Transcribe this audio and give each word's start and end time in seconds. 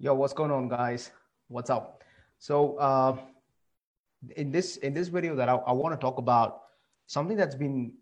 Yo, 0.00 0.14
what's 0.14 0.32
going 0.32 0.52
on, 0.52 0.68
guys? 0.68 1.10
What's 1.48 1.70
up? 1.70 2.04
So, 2.38 2.76
uh, 2.76 3.16
in 4.36 4.52
this 4.52 4.76
in 4.76 4.94
this 4.94 5.08
video, 5.08 5.34
that 5.34 5.48
I, 5.48 5.56
I 5.56 5.72
want 5.72 5.92
to 5.92 6.00
talk 6.00 6.18
about 6.18 6.60
something 7.06 7.36
that's 7.36 7.56
been 7.56 7.94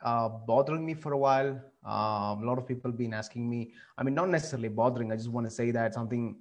uh, 0.00 0.28
bothering 0.28 0.86
me 0.86 0.94
for 0.94 1.12
a 1.12 1.18
while. 1.18 1.60
Um, 1.84 2.44
a 2.44 2.44
lot 2.44 2.58
of 2.58 2.68
people 2.68 2.92
been 2.92 3.12
asking 3.12 3.50
me. 3.50 3.72
I 3.98 4.04
mean, 4.04 4.14
not 4.14 4.28
necessarily 4.28 4.68
bothering. 4.68 5.10
I 5.10 5.16
just 5.16 5.28
want 5.28 5.44
to 5.44 5.50
say 5.50 5.72
that 5.72 5.92
something 5.92 6.36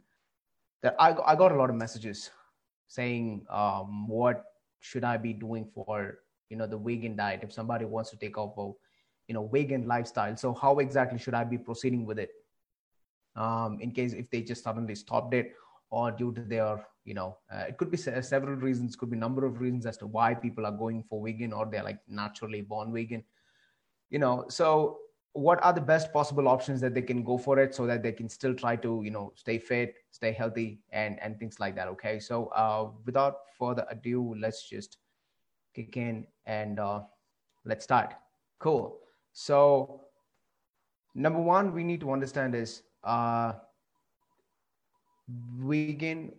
that 0.84 0.96
I 1.00 1.16
I 1.26 1.36
got 1.36 1.54
a 1.54 1.56
lot 1.56 1.72
of 1.72 1.76
messages 1.76 2.30
saying, 2.86 3.48
um, 3.50 4.08
what 4.08 4.46
should 4.80 5.04
I 5.04 5.18
be 5.18 5.34
doing 5.34 5.66
for 5.74 6.20
you 6.52 6.58
know 6.58 6.68
the 6.68 6.78
vegan 6.78 7.16
diet 7.16 7.40
if 7.42 7.52
somebody 7.52 7.86
wants 7.86 8.12
to 8.12 8.18
take 8.18 8.38
off 8.38 8.56
a 8.60 8.72
you 9.28 9.34
know 9.34 9.48
vegan 9.48 9.88
lifestyle? 9.88 10.38
So 10.38 10.54
how 10.54 10.78
exactly 10.78 11.18
should 11.18 11.34
I 11.34 11.46
be 11.46 11.58
proceeding 11.58 12.06
with 12.06 12.20
it? 12.20 12.30
Um, 13.40 13.80
in 13.80 13.92
case 13.92 14.14
if 14.14 14.30
they 14.30 14.42
just 14.42 14.64
suddenly 14.64 14.94
stopped 14.94 15.34
it 15.34 15.54
or 15.90 16.12
due 16.12 16.32
to 16.34 16.42
their 16.42 16.86
you 17.06 17.14
know 17.14 17.38
uh, 17.52 17.64
it 17.68 17.78
could 17.78 17.90
be 17.90 17.98
several 17.98 18.56
reasons 18.56 18.96
could 18.96 19.10
be 19.10 19.18
number 19.18 19.46
of 19.46 19.60
reasons 19.60 19.86
as 19.86 19.98
to 19.98 20.06
why 20.06 20.34
people 20.34 20.66
are 20.66 20.72
going 20.72 21.02
for 21.10 21.26
vegan 21.26 21.54
or 21.54 21.66
they're 21.66 21.84
like 21.84 22.00
naturally 22.08 22.62
born 22.62 22.94
vegan. 22.94 23.24
You 24.10 24.20
know 24.20 24.46
so 24.50 25.00
what 25.34 25.64
are 25.64 25.72
the 25.74 25.82
best 25.82 26.12
possible 26.12 26.48
options 26.48 26.82
that 26.82 26.94
they 26.94 27.02
can 27.02 27.24
go 27.24 27.38
for 27.38 27.60
it 27.60 27.74
so 27.74 27.86
that 27.86 28.04
they 28.04 28.12
can 28.12 28.28
still 28.28 28.54
try 28.54 28.76
to 28.76 29.02
you 29.04 29.12
know 29.12 29.32
stay 29.36 29.58
fit 29.58 29.96
stay 30.12 30.32
healthy 30.32 30.82
and 30.92 31.20
and 31.22 31.40
things 31.40 31.60
like 31.60 31.76
that 31.76 31.88
okay? 31.88 32.20
So 32.20 32.48
uh, 32.48 32.90
without 33.06 33.38
further 33.58 33.86
ado 33.90 34.36
let's 34.38 34.68
just 34.68 34.98
kick 35.74 35.98
in 35.98 36.28
and 36.46 36.80
uh, 36.80 37.02
let's 37.64 37.84
start. 37.84 38.14
Cool. 38.60 39.00
So 39.32 40.02
number 41.16 41.40
one 41.40 41.74
we 41.74 41.84
need 41.84 42.02
to 42.02 42.12
understand 42.12 42.54
is 42.56 42.84
uh, 43.04 43.54
vegan 45.58 46.32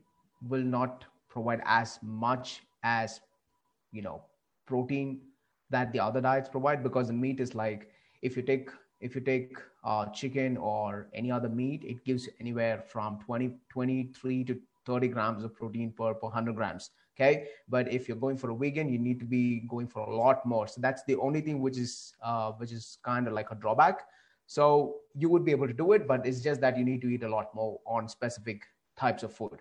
will 0.49 0.63
not 0.63 1.05
provide 1.29 1.61
as 1.65 1.99
much 2.03 2.63
as 2.83 3.21
you 3.93 4.03
know 4.03 4.23
protein 4.67 5.21
that 5.71 5.93
the 5.93 6.01
other 6.01 6.21
diets 6.21 6.49
provide 6.49 6.83
because 6.83 7.07
the 7.07 7.13
meat 7.13 7.41
is 7.41 7.55
like 7.55 7.91
if 8.23 8.37
you 8.37 8.43
take 8.43 8.71
if 9.01 9.15
you 9.15 9.21
take 9.21 9.57
uh, 9.85 10.07
chicken 10.07 10.57
or 10.57 11.09
any 11.15 11.31
other 11.31 11.49
meat 11.49 11.85
it 11.85 12.05
gives 12.05 12.29
anywhere 12.41 12.83
from 12.87 13.19
20 13.25 13.57
23 13.71 14.45
to 14.45 14.61
30 14.87 15.09
grams 15.09 15.45
of 15.45 15.55
protein 15.55 15.93
per, 15.93 16.15
per 16.15 16.27
100 16.27 16.55
grams 16.55 16.91
okay? 17.17 17.47
But 17.69 17.93
if 17.93 18.09
you're 18.09 18.17
going 18.17 18.37
for 18.37 18.51
a 18.51 18.57
vegan 18.57 18.89
you 18.89 18.99
need 18.99 19.21
to 19.21 19.27
be 19.27 19.61
going 19.69 19.87
for 19.87 20.01
a 20.01 20.17
lot 20.17 20.45
more. 20.47 20.67
So 20.67 20.81
that's 20.81 21.03
the 21.05 21.17
only 21.17 21.41
thing 21.41 21.61
which 21.61 21.79
is 21.79 22.15
uh, 22.23 22.53
which 22.53 22.73
is 22.73 22.99
kind 23.05 23.27
of 23.27 23.35
like 23.35 23.51
a 23.51 23.55
drawback 23.55 24.07
so 24.51 24.97
you 25.15 25.29
would 25.29 25.45
be 25.45 25.53
able 25.53 25.69
to 25.69 25.73
do 25.73 25.93
it, 25.93 26.09
but 26.09 26.27
it's 26.27 26.41
just 26.41 26.61
that 26.61 26.77
you 26.77 26.85
need 26.85 27.01
to 27.03 27.09
eat 27.09 27.23
a 27.23 27.29
lot 27.29 27.55
more 27.55 27.79
on 27.87 28.09
specific 28.09 28.65
types 28.97 29.23
of 29.23 29.33
food. 29.33 29.61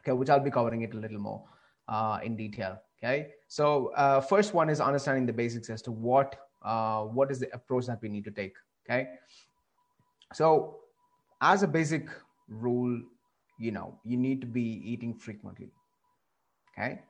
Okay, 0.00 0.10
which 0.10 0.28
I'll 0.28 0.40
be 0.40 0.50
covering 0.50 0.82
it 0.82 0.94
a 0.94 0.96
little 0.96 1.20
more 1.20 1.44
uh, 1.88 2.18
in 2.24 2.36
detail. 2.36 2.82
Okay, 2.98 3.28
so 3.46 3.92
uh, 3.94 4.20
first 4.20 4.52
one 4.52 4.68
is 4.68 4.80
understanding 4.80 5.26
the 5.26 5.32
basics 5.32 5.70
as 5.70 5.80
to 5.82 5.92
what 5.92 6.34
uh, 6.64 7.02
what 7.02 7.30
is 7.30 7.38
the 7.38 7.54
approach 7.54 7.86
that 7.86 8.02
we 8.02 8.08
need 8.08 8.24
to 8.24 8.32
take. 8.32 8.56
Okay, 8.84 9.10
so 10.32 10.80
as 11.40 11.62
a 11.62 11.68
basic 11.68 12.08
rule, 12.48 13.00
you 13.60 13.70
know 13.70 13.96
you 14.02 14.16
need 14.16 14.40
to 14.40 14.46
be 14.48 14.82
eating 14.84 15.14
frequently. 15.14 15.70
Okay, 16.72 17.00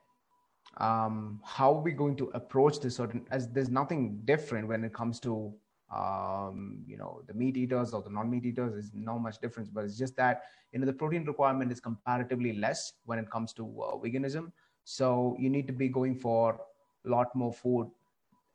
um, 0.77 1.41
how 1.43 1.73
are 1.73 1.81
we 1.81 1.93
going 1.93 2.15
to 2.17 2.29
approach 2.35 2.79
this 2.79 2.97
certain 2.97 3.25
as 3.31 3.49
there's 3.49 3.69
nothing 3.71 4.21
different 4.25 4.67
when 4.67 4.83
it 4.83 4.93
comes 4.93 5.19
to 5.21 5.51
um, 5.93 6.83
you 6.87 6.97
know 6.97 7.21
the 7.27 7.33
meat 7.33 7.57
eaters 7.57 7.93
or 7.93 8.01
the 8.01 8.09
non-meat 8.09 8.45
eaters 8.45 8.73
is 8.73 8.91
not 8.93 9.17
much 9.17 9.39
difference 9.39 9.69
but 9.69 9.83
it's 9.83 9.97
just 9.97 10.15
that 10.15 10.43
you 10.71 10.79
know 10.79 10.85
the 10.85 10.93
protein 10.93 11.25
requirement 11.25 11.71
is 11.71 11.79
comparatively 11.79 12.53
less 12.53 12.93
when 13.05 13.19
it 13.19 13.29
comes 13.29 13.53
to 13.53 13.63
uh, 13.81 13.95
veganism. 13.97 14.51
So 14.83 15.35
you 15.37 15.49
need 15.49 15.67
to 15.67 15.73
be 15.73 15.89
going 15.89 16.15
for 16.15 16.59
a 17.05 17.09
lot 17.09 17.35
more 17.35 17.53
food 17.53 17.89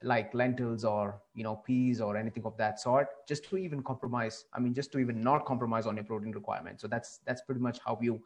like 0.03 0.33
lentils 0.35 0.85
or 0.85 1.21
you 1.35 1.43
know 1.43 1.57
peas 1.57 2.01
or 2.01 2.17
anything 2.17 2.45
of 2.45 2.57
that 2.57 2.79
sort 2.79 3.09
just 3.27 3.45
to 3.45 3.57
even 3.57 3.83
compromise 3.83 4.45
i 4.53 4.61
mean 4.61 4.75
just 4.75 4.93
to 4.93 4.99
even 4.99 5.23
not 5.23 5.47
compromise 5.47 5.87
on 5.87 5.97
your 5.97 6.05
protein 6.05 6.33
requirement. 6.33 6.81
So 6.81 6.87
that's 6.87 7.21
that's 7.25 7.41
pretty 7.43 7.61
much 7.61 7.79
how 7.85 7.99
you 8.01 8.21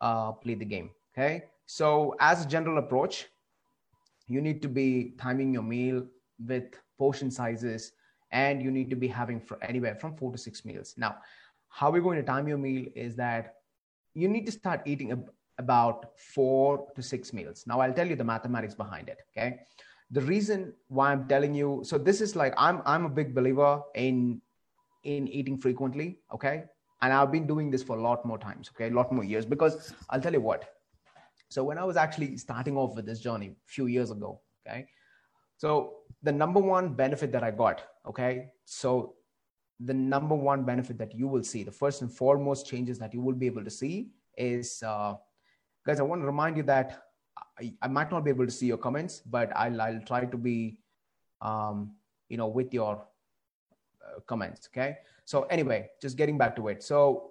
uh, 0.00 0.32
play 0.32 0.54
the 0.54 0.64
game 0.64 0.90
okay? 1.16 1.44
So 1.66 2.16
as 2.20 2.44
a 2.44 2.48
general 2.48 2.78
approach 2.78 3.26
you 4.28 4.40
need 4.40 4.60
to 4.62 4.68
be 4.68 5.14
timing 5.18 5.54
your 5.54 5.62
meal 5.62 6.04
with 6.44 6.74
portion 6.98 7.30
sizes 7.30 7.92
and 8.30 8.62
you 8.62 8.70
need 8.70 8.90
to 8.90 8.96
be 8.96 9.08
having 9.08 9.42
anywhere 9.62 9.94
from 9.94 10.16
four 10.16 10.32
to 10.32 10.38
six 10.38 10.64
meals. 10.64 10.94
Now, 10.96 11.16
how 11.68 11.90
we're 11.90 12.02
going 12.02 12.16
to 12.18 12.22
time 12.22 12.48
your 12.48 12.58
meal 12.58 12.86
is 12.94 13.16
that 13.16 13.54
you 14.14 14.28
need 14.28 14.46
to 14.46 14.52
start 14.52 14.82
eating 14.86 15.12
ab- 15.12 15.30
about 15.58 16.18
four 16.18 16.86
to 16.94 17.02
six 17.02 17.32
meals. 17.32 17.64
Now, 17.66 17.80
I'll 17.80 17.92
tell 17.92 18.06
you 18.06 18.16
the 18.16 18.24
mathematics 18.24 18.74
behind 18.74 19.08
it. 19.08 19.18
Okay. 19.30 19.60
The 20.10 20.20
reason 20.20 20.72
why 20.88 21.12
I'm 21.12 21.26
telling 21.26 21.54
you, 21.54 21.82
so 21.84 21.98
this 21.98 22.20
is 22.20 22.36
like 22.36 22.54
I'm 22.56 22.80
I'm 22.86 23.04
a 23.04 23.08
big 23.08 23.34
believer 23.34 23.82
in 23.94 24.40
in 25.02 25.28
eating 25.28 25.58
frequently. 25.58 26.20
Okay. 26.32 26.64
And 27.02 27.12
I've 27.12 27.30
been 27.30 27.46
doing 27.46 27.70
this 27.70 27.82
for 27.82 27.98
a 27.98 28.02
lot 28.02 28.24
more 28.24 28.38
times, 28.38 28.70
okay, 28.74 28.88
a 28.88 28.94
lot 28.94 29.12
more 29.12 29.22
years, 29.22 29.44
because 29.44 29.92
I'll 30.08 30.20
tell 30.20 30.32
you 30.32 30.40
what. 30.40 30.64
So 31.50 31.62
when 31.62 31.78
I 31.78 31.84
was 31.84 31.96
actually 31.96 32.38
starting 32.38 32.76
off 32.76 32.96
with 32.96 33.04
this 33.04 33.20
journey 33.20 33.48
a 33.48 33.54
few 33.66 33.86
years 33.86 34.10
ago, 34.10 34.40
okay, 34.66 34.86
so 35.56 35.94
the 36.22 36.32
number 36.32 36.60
one 36.60 36.94
benefit 36.94 37.32
that 37.32 37.42
I 37.42 37.50
got, 37.50 37.82
okay, 38.06 38.48
so 38.64 39.14
the 39.80 39.94
number 39.94 40.34
one 40.34 40.64
benefit 40.64 40.98
that 40.98 41.14
you 41.14 41.28
will 41.28 41.42
see, 41.42 41.62
the 41.62 41.72
first 41.72 42.02
and 42.02 42.12
foremost 42.12 42.66
changes 42.66 42.98
that 42.98 43.14
you 43.14 43.20
will 43.20 43.34
be 43.34 43.46
able 43.46 43.64
to 43.64 43.70
see 43.70 44.10
is, 44.36 44.82
uh, 44.82 45.14
guys, 45.86 46.00
I 46.00 46.02
want 46.02 46.22
to 46.22 46.26
remind 46.26 46.56
you 46.56 46.62
that 46.64 47.04
I, 47.58 47.72
I 47.82 47.88
might 47.88 48.10
not 48.10 48.24
be 48.24 48.30
able 48.30 48.46
to 48.46 48.52
see 48.52 48.66
your 48.66 48.78
comments, 48.78 49.20
but 49.20 49.50
I'll, 49.56 49.80
I'll 49.80 50.00
try 50.00 50.24
to 50.24 50.36
be, 50.36 50.78
um, 51.40 51.92
you 52.28 52.36
know, 52.36 52.48
with 52.48 52.72
your 52.72 53.06
uh, 54.04 54.20
comments. 54.26 54.68
Okay. 54.72 54.98
So 55.24 55.42
anyway, 55.44 55.90
just 56.00 56.16
getting 56.16 56.38
back 56.38 56.54
to 56.56 56.68
it. 56.68 56.82
So 56.82 57.30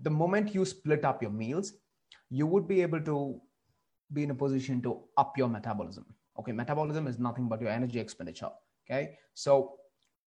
the 0.00 0.10
moment 0.10 0.54
you 0.54 0.64
split 0.64 1.04
up 1.04 1.22
your 1.22 1.30
meals, 1.30 1.74
you 2.30 2.46
would 2.46 2.66
be 2.66 2.82
able 2.82 3.00
to 3.00 3.40
be 4.12 4.22
in 4.22 4.30
a 4.30 4.34
position 4.34 4.80
to 4.82 5.00
up 5.16 5.36
your 5.36 5.48
metabolism 5.48 6.06
okay 6.38 6.52
metabolism 6.52 7.06
is 7.06 7.18
nothing 7.18 7.48
but 7.48 7.60
your 7.60 7.70
energy 7.70 7.98
expenditure 7.98 8.50
okay? 8.88 9.18
So 9.34 9.74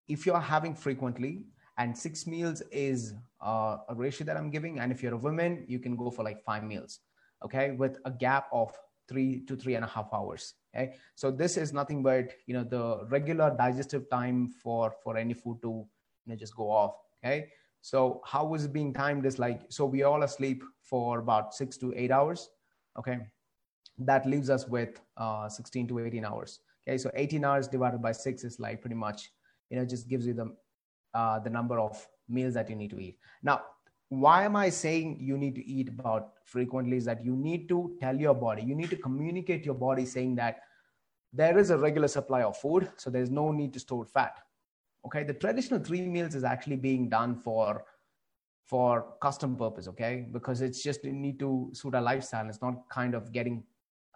if 0.08 0.26
you're 0.26 0.40
having 0.40 0.76
frequently 0.76 1.46
and 1.78 1.98
six 1.98 2.28
meals 2.28 2.62
is 2.72 3.14
uh, 3.42 3.78
a 3.88 3.96
ratio 3.96 4.26
that 4.26 4.36
i'm 4.36 4.50
giving 4.50 4.80
and 4.80 4.92
if 4.92 5.02
you're 5.02 5.14
a 5.14 5.18
woman 5.18 5.66
you 5.68 5.80
can 5.80 5.96
go 5.96 6.12
for 6.12 6.24
like 6.24 6.44
five 6.44 6.64
meals 6.64 7.00
okay? 7.44 7.72
With 7.72 7.98
a 8.06 8.12
gap 8.12 8.48
of 8.52 8.76
three 9.08 9.44
to 9.48 9.56
three 9.56 9.76
and 9.76 9.86
a 9.86 9.88
half 9.88 10.10
hours 10.14 10.54
okay? 10.76 10.94
So 11.16 11.32
this 11.32 11.58
is 11.58 11.74
nothing 11.74 12.04
but 12.04 12.34
you 12.48 12.54
know 12.54 12.64
the 12.64 13.06
regular 13.08 13.56
digestive 13.58 14.10
time 14.10 14.50
for 14.50 14.94
for 15.04 15.18
any 15.18 15.34
food 15.34 15.62
to 15.62 15.70
you 15.70 16.28
know 16.28 16.36
just 16.36 16.56
go 16.56 16.70
off 16.70 16.96
okay? 17.24 17.50
So 17.82 18.22
how 18.26 18.54
is 18.56 18.66
it 18.66 18.74
being 18.74 18.94
timed 18.94 19.26
is 19.26 19.40
like 19.40 19.62
so 19.70 19.86
we 19.86 20.04
all 20.04 20.24
asleep 20.24 20.64
for 20.82 21.20
about 21.20 21.54
six 21.54 21.78
to 21.78 21.94
eight 21.96 22.12
hours 22.12 22.50
okay 22.98 23.20
that 24.00 24.26
leaves 24.26 24.50
us 24.50 24.68
with 24.68 25.00
uh, 25.18 25.50
16 25.50 25.88
to 25.90 26.00
18 26.00 26.26
hours. 26.26 26.60
Okay, 26.88 26.98
so 26.98 27.12
18 27.14 27.44
hours 27.44 27.68
divided 27.68 28.02
by 28.02 28.12
six 28.12 28.44
is 28.44 28.60
like 28.60 28.82
pretty 28.82 28.96
much, 28.96 29.32
you 29.70 29.78
know, 29.78 29.86
just 29.86 30.08
gives 30.08 30.26
you 30.26 30.34
the 30.34 30.56
uh, 31.14 31.40
the 31.40 31.50
number 31.50 31.80
of 31.80 32.08
meals 32.28 32.54
that 32.54 32.70
you 32.70 32.76
need 32.76 32.92
to 32.92 33.00
eat. 33.00 33.18
Now, 33.44 33.62
why 34.10 34.44
am 34.46 34.56
I 34.56 34.70
saying 34.70 35.18
you 35.20 35.38
need 35.38 35.56
to 35.56 35.66
eat 35.66 35.90
about 35.90 36.34
frequently? 36.46 36.98
Is 36.98 37.06
that 37.06 37.24
you 37.24 37.36
need 37.36 37.68
to 37.70 37.96
tell 38.00 38.16
your 38.16 38.34
body, 38.34 38.64
you 38.64 38.76
need 38.76 38.90
to 38.92 38.96
communicate 38.96 39.66
your 39.66 39.76
body 39.76 40.06
saying 40.06 40.36
that 40.36 40.62
there 41.34 41.58
is 41.58 41.70
a 41.70 41.78
regular 41.78 42.08
supply 42.08 42.42
of 42.44 42.58
food, 42.58 42.90
so 42.98 43.10
there's 43.10 43.30
no 43.30 43.52
need 43.52 43.74
to 43.74 43.80
store 43.80 44.06
fat. 44.06 44.40
Okay, 45.06 45.24
the 45.24 45.34
traditional 45.34 45.80
three 45.80 46.02
meals 46.02 46.36
is 46.36 46.44
actually 46.44 46.76
being 46.76 47.10
done 47.10 47.36
for 47.36 47.84
for 48.70 49.16
custom 49.20 49.56
purpose 49.56 49.88
okay 49.88 50.28
because 50.32 50.62
it's 50.62 50.84
just 50.84 51.04
you 51.04 51.12
need 51.12 51.40
to 51.40 51.72
suit 51.74 51.96
a 51.96 52.00
lifestyle 52.00 52.48
it's 52.48 52.62
not 52.62 52.88
kind 52.90 53.16
of 53.16 53.32
getting 53.32 53.64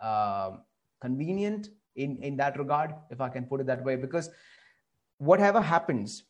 um, 0.01 0.61
convenient 1.01 1.69
in 1.95 2.17
in 2.17 2.35
that 2.37 2.57
regard 2.57 2.93
if 3.11 3.21
i 3.21 3.29
can 3.29 3.45
put 3.45 3.61
it 3.61 3.67
that 3.67 3.83
way 3.83 3.95
because 3.95 4.29
whatever 5.17 5.61
happens 5.61 6.23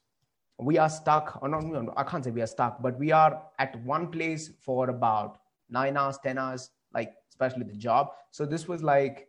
we 0.60 0.78
are 0.78 0.90
stuck 0.90 1.40
or 1.42 1.48
not 1.48 1.64
i 1.98 2.04
can't 2.04 2.24
say 2.24 2.32
we 2.32 2.42
are 2.42 2.48
stuck 2.48 2.82
but 2.82 2.98
we 3.00 3.12
are 3.12 3.44
at 3.60 3.82
one 3.84 4.08
place 4.12 4.52
for 4.60 4.90
about 4.90 5.38
nine 5.70 5.96
hours 5.96 6.18
ten 6.24 6.38
hours 6.38 6.72
like 6.94 7.14
especially 7.34 7.64
the 7.64 7.78
job. 7.78 8.12
So 8.32 8.46
this 8.46 8.68
was 8.68 8.84
like 8.84 9.28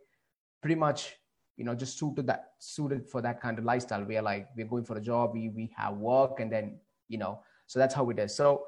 pretty 0.61 0.75
much 0.75 1.15
you 1.57 1.63
know 1.63 1.73
just 1.73 1.97
suited 1.97 2.27
that 2.27 2.51
suited 2.59 3.07
for 3.07 3.21
that 3.21 3.41
kind 3.41 3.57
of 3.59 3.65
lifestyle. 3.65 4.03
We 4.03 4.17
are 4.17 4.21
like 4.21 4.47
we're 4.55 4.67
going 4.67 4.85
for 4.85 4.97
a 4.97 5.01
job 5.01 5.31
we 5.33 5.49
we 5.49 5.71
have 5.75 5.97
work 5.97 6.39
and 6.39 6.51
then 6.51 6.79
you 7.07 7.17
know 7.17 7.39
so 7.67 7.79
that's 7.79 7.95
how 7.95 8.09
it 8.09 8.19
is. 8.19 8.35
So 8.35 8.65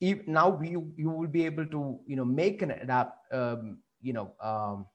if, 0.00 0.26
now 0.28 0.60
you 0.62 0.92
you 0.96 1.10
will 1.10 1.28
be 1.28 1.44
able 1.44 1.66
to 1.66 1.98
you 2.06 2.16
know 2.16 2.24
make 2.24 2.62
an 2.62 2.70
adapt 2.70 3.32
um, 3.32 3.78
you 4.00 4.12
know 4.12 4.32
um, 4.40 4.86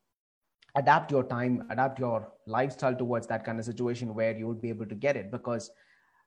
adapt 0.76 1.12
your 1.12 1.24
time 1.24 1.66
adapt 1.70 2.00
your 2.00 2.32
lifestyle 2.48 2.96
towards 2.96 3.28
that 3.28 3.44
kind 3.46 3.60
of 3.60 3.66
situation 3.66 4.14
where 4.14 4.36
you 4.36 4.48
would 4.48 4.62
be 4.62 4.70
able 4.70 4.86
to 4.86 4.96
get 4.96 5.16
it 5.16 5.32
because 5.32 5.70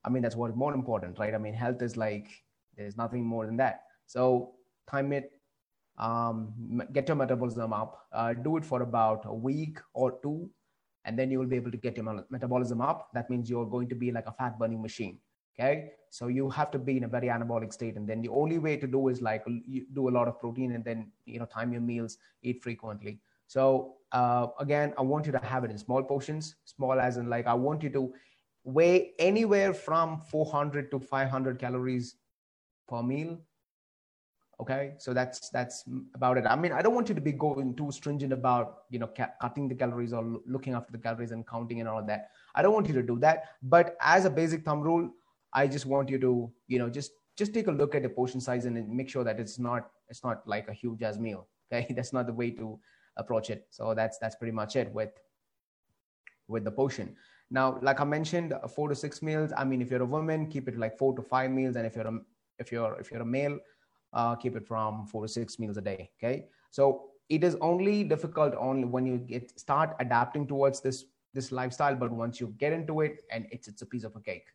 i 0.05 0.08
mean 0.08 0.23
that's 0.23 0.37
what's 0.37 0.55
more 0.56 0.75
important 0.75 1.19
right 1.19 1.34
i 1.34 1.38
mean 1.38 1.55
health 1.55 1.82
is 1.82 1.96
like 1.96 2.28
there's 2.76 2.96
nothing 2.96 3.25
more 3.25 3.46
than 3.46 3.56
that 3.56 3.82
So 4.06 4.55
time 4.90 5.12
it, 5.12 5.32
um, 5.99 6.82
get 6.93 7.08
your 7.08 7.17
metabolism 7.17 7.73
up, 7.73 8.06
uh, 8.12 8.34
do 8.34 8.56
it 8.56 8.64
for 8.64 8.82
about 8.82 9.25
a 9.26 9.34
week 9.34 9.78
or 9.94 10.19
two, 10.23 10.49
and 11.05 11.19
then 11.19 11.31
you 11.31 11.38
will 11.38 11.46
be 11.46 11.56
able 11.56 11.70
to 11.70 11.76
get 11.76 11.96
your 11.96 12.25
metabolism 12.31 12.81
up. 12.81 13.08
That 13.14 13.31
means 13.31 13.50
you're 13.50 13.67
going 13.67 13.88
to 13.88 13.94
be 13.94 14.12
like 14.12 14.26
a 14.26 14.32
fat 14.32 14.58
burning 14.58 14.82
machine. 14.82 15.19
Okay. 15.58 15.93
So 16.11 16.29
you 16.29 16.49
have 16.50 16.70
to 16.70 16.79
be 16.79 16.97
in 16.97 17.05
a 17.05 17.08
very 17.08 17.29
anabolic 17.29 17.73
state. 17.73 17.97
And 17.97 18.08
then 18.08 18.23
the 18.23 18.29
only 18.29 18.58
way 18.58 18.76
to 18.76 18.87
do 18.87 19.08
is 19.08 19.20
like 19.20 19.44
you 19.47 19.87
do 19.93 20.08
a 20.08 20.11
lot 20.11 20.29
of 20.29 20.38
protein 20.38 20.73
and 20.73 20.85
then, 20.85 21.11
you 21.25 21.38
know, 21.38 21.47
time 21.47 21.73
your 21.73 21.81
meals, 21.81 22.19
eat 22.43 22.62
frequently. 22.62 23.20
So 23.47 23.94
uh, 24.12 24.49
again, 24.58 24.94
I 24.99 25.03
want 25.03 25.26
you 25.26 25.32
to 25.32 25.38
have 25.38 25.64
it 25.64 25.70
in 25.70 25.79
small 25.79 26.03
portions, 26.03 26.56
small 26.64 26.99
as 27.00 27.17
in 27.17 27.29
like, 27.29 27.47
I 27.47 27.55
want 27.55 27.82
you 27.82 27.91
to 27.91 28.12
weigh 28.64 29.12
anywhere 29.19 29.73
from 29.73 30.20
400 30.20 30.91
to 30.91 30.99
500 31.00 31.59
calories 31.59 32.17
per 32.88 33.02
meal 33.02 33.38
okay 34.61 34.94
so 34.99 35.12
that's 35.12 35.50
that's 35.50 35.85
about 36.14 36.38
it 36.38 36.47
i 36.47 36.56
mean 36.56 36.73
i 36.73 36.81
don't 36.81 36.94
want 36.94 37.09
you 37.09 37.14
to 37.14 37.20
be 37.20 37.32
going 37.32 37.75
too 37.76 37.91
stringent 37.93 38.32
about 38.32 38.85
you 38.91 38.99
know 38.99 39.06
ca- 39.06 39.32
cutting 39.41 39.69
the 39.69 39.75
calories 39.75 40.12
or 40.12 40.41
looking 40.47 40.73
after 40.73 40.93
the 40.93 40.99
calories 40.99 41.31
and 41.31 41.47
counting 41.47 41.81
and 41.81 41.88
all 41.88 41.99
of 41.99 42.06
that 42.06 42.31
i 42.55 42.62
don't 42.62 42.73
want 42.73 42.88
you 42.88 42.94
to 42.94 43.02
do 43.02 43.19
that 43.19 43.44
but 43.62 43.97
as 44.00 44.25
a 44.25 44.31
basic 44.31 44.64
thumb 44.64 44.81
rule 44.81 45.11
i 45.56 45.67
just 45.67 45.87
want 45.87 46.08
you 46.08 46.19
to 46.19 46.32
you 46.69 46.79
know 46.79 46.88
just 46.88 47.12
just 47.37 47.53
take 47.53 47.67
a 47.67 47.76
look 47.81 47.94
at 47.94 48.03
the 48.03 48.08
portion 48.08 48.41
size 48.41 48.64
and 48.64 48.88
make 48.88 49.08
sure 49.08 49.25
that 49.25 49.41
it's 49.41 49.58
not 49.58 49.91
it's 50.08 50.23
not 50.25 50.47
like 50.47 50.69
a 50.69 50.73
huge 50.73 51.03
as 51.03 51.19
meal 51.19 51.47
okay 51.73 51.93
that's 51.97 52.12
not 52.12 52.26
the 52.26 52.32
way 52.32 52.50
to 52.50 52.79
approach 53.17 53.50
it 53.50 53.67
so 53.70 53.94
that's 53.94 54.19
that's 54.19 54.37
pretty 54.37 54.53
much 54.53 54.76
it 54.76 54.93
with 54.93 55.11
with 56.49 56.64
the 56.64 56.70
portion 56.70 57.14
now 57.50 57.79
like 57.82 58.00
i 58.00 58.05
mentioned 58.05 58.55
four 58.75 58.88
to 58.88 58.94
six 58.94 59.23
meals 59.23 59.53
i 59.56 59.64
mean 59.64 59.82
if 59.82 59.91
you're 59.91 60.03
a 60.03 60.12
woman 60.17 60.47
keep 60.47 60.69
it 60.69 60.79
like 60.79 60.97
four 60.99 61.14
to 61.17 61.23
five 61.23 61.50
meals 61.50 61.76
and 61.76 61.87
if 61.87 61.97
you're 61.97 62.06
a 62.06 62.19
if 62.59 62.70
you're 62.73 62.99
if 63.00 63.11
you're 63.11 63.23
a 63.23 63.32
male 63.38 63.59
uh, 64.17 64.35
keep 64.35 64.56
it 64.56 64.67
from 64.67 65.06
four 65.06 65.23
to 65.23 65.29
six 65.29 65.59
meals 65.59 65.76
a 65.76 65.81
day. 65.82 66.11
Okay, 66.19 66.47
so 66.70 67.11
it 67.29 67.44
is 67.44 67.56
only 67.61 68.05
difficult 68.05 68.55
only 68.59 68.85
when 68.85 69.06
you 69.06 69.19
get 69.19 69.59
start 69.59 69.94
adapting 70.00 70.47
towards 70.47 70.81
this 70.81 71.05
this 71.35 71.52
lifestyle. 71.52 71.94
But 71.94 72.11
once 72.11 72.41
you 72.41 72.55
get 72.59 72.73
into 72.73 73.02
it, 73.02 73.23
and 73.31 73.47
it's 73.50 73.69
it's 73.69 73.82
a 73.82 73.87
piece 73.87 74.05
of 74.05 74.17
a 74.17 74.20
cake. 74.20 74.47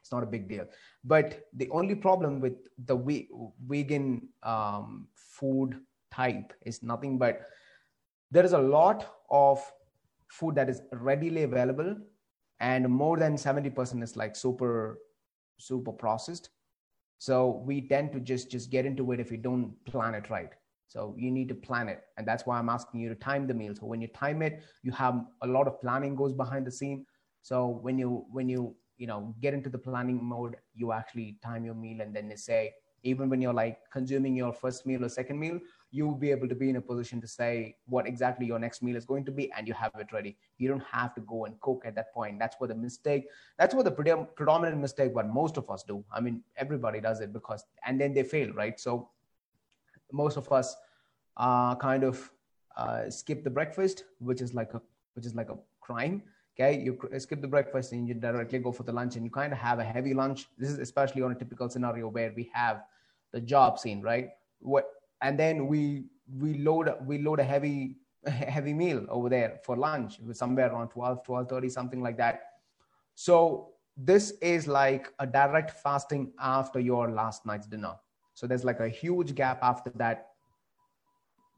It's 0.00 0.12
not 0.12 0.22
a 0.22 0.26
big 0.26 0.48
deal. 0.48 0.66
But 1.04 1.48
the 1.54 1.68
only 1.70 1.94
problem 1.94 2.40
with 2.40 2.54
the 2.86 2.96
we, 2.96 3.28
vegan 3.66 4.28
um, 4.42 5.08
food 5.14 5.80
type 6.10 6.52
is 6.64 6.82
nothing 6.82 7.18
but 7.18 7.42
there 8.30 8.44
is 8.44 8.52
a 8.52 8.58
lot 8.58 9.16
of 9.30 9.60
food 10.28 10.54
that 10.54 10.68
is 10.68 10.82
readily 10.92 11.42
available 11.42 11.96
and 12.60 12.88
more 12.88 13.16
than 13.16 13.36
70% 13.36 14.02
is 14.02 14.16
like 14.16 14.36
super 14.36 14.98
super 15.58 15.92
processed. 15.92 16.50
So 17.18 17.62
we 17.66 17.88
tend 17.88 18.12
to 18.12 18.20
just 18.20 18.50
just 18.50 18.70
get 18.70 18.86
into 18.86 19.10
it 19.12 19.20
if 19.20 19.30
we 19.30 19.36
don't 19.36 19.74
plan 19.84 20.14
it 20.14 20.30
right. 20.30 20.50
So 20.86 21.14
you 21.18 21.30
need 21.30 21.48
to 21.48 21.54
plan 21.54 21.88
it. 21.88 22.02
And 22.16 22.26
that's 22.26 22.46
why 22.46 22.58
i'm 22.58 22.68
asking 22.68 23.00
you 23.00 23.08
to 23.08 23.14
time 23.14 23.46
the 23.46 23.54
meal. 23.54 23.74
So 23.74 23.86
when 23.86 24.00
you 24.00 24.08
time 24.08 24.42
it 24.42 24.62
you 24.82 24.92
have 24.92 25.24
a 25.42 25.46
lot 25.46 25.66
of 25.66 25.80
planning 25.80 26.14
goes 26.14 26.32
behind 26.32 26.66
the 26.66 26.70
scene. 26.70 27.06
So 27.42 27.66
when 27.66 27.98
you 27.98 28.26
when 28.30 28.48
you 28.48 28.74
you 28.98 29.06
know 29.06 29.34
get 29.40 29.54
into 29.54 29.70
the 29.70 29.78
planning 29.78 30.22
mode 30.22 30.56
you 30.74 30.92
actually 30.92 31.38
time 31.42 31.64
your 31.64 31.74
meal 31.74 32.00
and 32.00 32.14
then 32.14 32.28
they 32.28 32.36
say 32.36 32.74
even 33.04 33.28
when 33.30 33.40
you're 33.40 33.54
like 33.54 33.78
consuming 33.92 34.34
your 34.34 34.52
first 34.52 34.84
meal 34.84 35.04
or 35.04 35.08
second 35.08 35.38
meal 35.38 35.58
you'll 35.90 36.14
be 36.14 36.30
able 36.30 36.48
to 36.48 36.54
be 36.54 36.68
in 36.68 36.76
a 36.76 36.80
position 36.80 37.20
to 37.20 37.26
say 37.26 37.74
what 37.86 38.06
exactly 38.06 38.46
your 38.46 38.58
next 38.58 38.82
meal 38.82 38.96
is 38.96 39.04
going 39.04 39.24
to 39.24 39.30
be 39.30 39.50
and 39.52 39.66
you 39.66 39.72
have 39.72 39.92
it 39.98 40.12
ready. 40.12 40.36
You 40.58 40.68
don't 40.68 40.84
have 40.84 41.14
to 41.14 41.20
go 41.22 41.46
and 41.46 41.58
cook 41.60 41.84
at 41.86 41.94
that 41.94 42.12
point. 42.12 42.38
That's 42.38 42.56
where 42.58 42.68
the 42.68 42.74
mistake 42.74 43.28
that's 43.58 43.74
what 43.74 43.84
the 43.84 44.26
predominant 44.36 44.80
mistake 44.80 45.14
what 45.14 45.28
most 45.28 45.56
of 45.56 45.70
us 45.70 45.82
do. 45.82 46.04
I 46.12 46.20
mean 46.20 46.42
everybody 46.56 47.00
does 47.00 47.20
it 47.20 47.32
because 47.32 47.64
and 47.86 48.00
then 48.00 48.12
they 48.12 48.22
fail 48.22 48.52
right? 48.52 48.78
So 48.78 49.10
most 50.12 50.36
of 50.36 50.50
us 50.52 50.76
uh, 51.36 51.76
kind 51.76 52.02
of 52.04 52.30
uh, 52.76 53.08
skip 53.10 53.44
the 53.44 53.50
breakfast 53.50 54.04
which 54.18 54.40
is 54.40 54.54
like 54.54 54.74
a 54.74 54.82
which 55.14 55.26
is 55.26 55.34
like 55.34 55.50
a 55.50 55.56
crime 55.80 56.22
okay? 56.58 56.80
You 56.80 56.98
skip 57.18 57.40
the 57.40 57.48
breakfast 57.48 57.92
and 57.92 58.08
you 58.08 58.14
directly 58.14 58.58
go 58.58 58.72
for 58.72 58.82
the 58.82 58.92
lunch 58.92 59.16
and 59.16 59.24
you 59.24 59.30
kind 59.30 59.52
of 59.52 59.58
have 59.58 59.78
a 59.78 59.84
heavy 59.84 60.14
lunch. 60.14 60.48
This 60.58 60.70
is 60.70 60.78
especially 60.78 61.22
on 61.22 61.32
a 61.32 61.34
typical 61.34 61.68
scenario 61.70 62.08
where 62.08 62.32
we 62.34 62.50
have 62.52 62.82
the 63.32 63.40
job 63.40 63.78
scene 63.78 64.02
right? 64.02 64.30
What 64.60 64.86
and 65.22 65.38
then 65.38 65.66
we 65.66 66.04
we 66.38 66.58
load 66.58 66.92
we 67.04 67.18
load 67.18 67.40
a 67.40 67.44
heavy 67.44 67.96
heavy 68.26 68.74
meal 68.74 69.06
over 69.08 69.28
there 69.28 69.60
for 69.64 69.76
lunch 69.76 70.18
somewhere 70.32 70.72
around 70.72 70.88
12 70.88 71.24
12 71.24 71.48
30 71.48 71.68
something 71.68 72.02
like 72.02 72.16
that. 72.16 72.40
So 73.14 73.70
this 73.96 74.32
is 74.42 74.68
like 74.68 75.12
a 75.18 75.26
direct 75.26 75.70
fasting 75.70 76.32
after 76.40 76.80
your 76.80 77.10
last 77.10 77.46
night's 77.46 77.66
dinner. 77.66 77.94
So 78.34 78.46
there's 78.46 78.64
like 78.64 78.80
a 78.80 78.88
huge 78.88 79.34
gap 79.34 79.58
after 79.62 79.90
that 79.96 80.28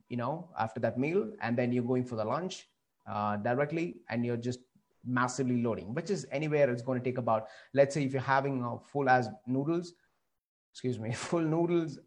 you 0.08 0.16
know 0.16 0.48
after 0.58 0.80
that 0.80 0.98
meal 0.98 1.30
and 1.40 1.56
then 1.56 1.72
you're 1.72 1.84
going 1.84 2.04
for 2.04 2.16
the 2.16 2.24
lunch 2.24 2.66
uh, 3.06 3.36
directly 3.36 3.96
and 4.08 4.24
you're 4.26 4.36
just 4.36 4.60
massively 5.04 5.62
loading 5.62 5.94
which 5.94 6.10
is 6.10 6.26
anywhere 6.30 6.70
it's 6.70 6.82
going 6.82 6.98
to 6.98 7.04
take 7.04 7.18
about 7.18 7.46
let's 7.74 7.94
say 7.94 8.02
if 8.04 8.12
you're 8.12 8.20
having 8.20 8.62
a 8.62 8.78
full 8.78 9.08
as 9.08 9.28
noodles 9.46 9.94
excuse 10.72 10.98
me 10.98 11.12
full 11.14 11.40
noodles 11.40 11.98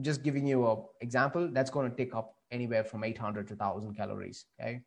just 0.00 0.22
giving 0.22 0.46
you 0.46 0.66
a 0.66 0.76
example 1.00 1.48
that's 1.52 1.70
going 1.70 1.90
to 1.90 1.96
take 1.96 2.14
up 2.14 2.34
anywhere 2.50 2.84
from 2.84 3.04
800 3.04 3.48
to 3.48 3.54
1000 3.54 3.94
calories 3.94 4.46
okay? 4.60 4.80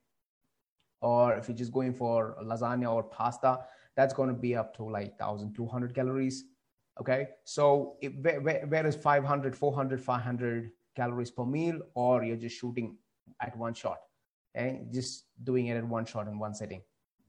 Or 1.02 1.36
if 1.36 1.48
you're 1.48 1.58
just 1.58 1.72
going 1.72 1.94
for 1.94 2.38
lasagna 2.44 2.92
or 2.92 3.04
pasta 3.04 3.60
that's 3.96 4.14
going 4.14 4.30
to 4.30 4.36
be 4.36 4.56
up 4.56 4.76
to 4.78 4.84
like 4.84 5.20
1200 5.20 5.94
calories 5.94 6.46
okay? 7.00 7.30
So 7.44 7.98
if, 8.02 8.14
where, 8.22 8.66
where 8.68 8.88
is 8.88 8.96
500 8.96 9.56
400 9.56 10.02
500 10.02 10.72
calories 10.96 11.32
per 11.32 11.46
meal 11.46 11.80
or 11.94 12.24
you're 12.24 12.38
just 12.38 12.58
shooting 12.58 12.98
at 13.42 13.56
one 13.58 13.74
shot 13.74 14.00
okay? 14.56 14.82
Just 14.92 15.26
doing 15.44 15.68
it 15.68 15.78
at 15.78 15.86
one 15.86 16.06
shot 16.06 16.28
in 16.28 16.40
one 16.40 16.54
setting 16.54 16.82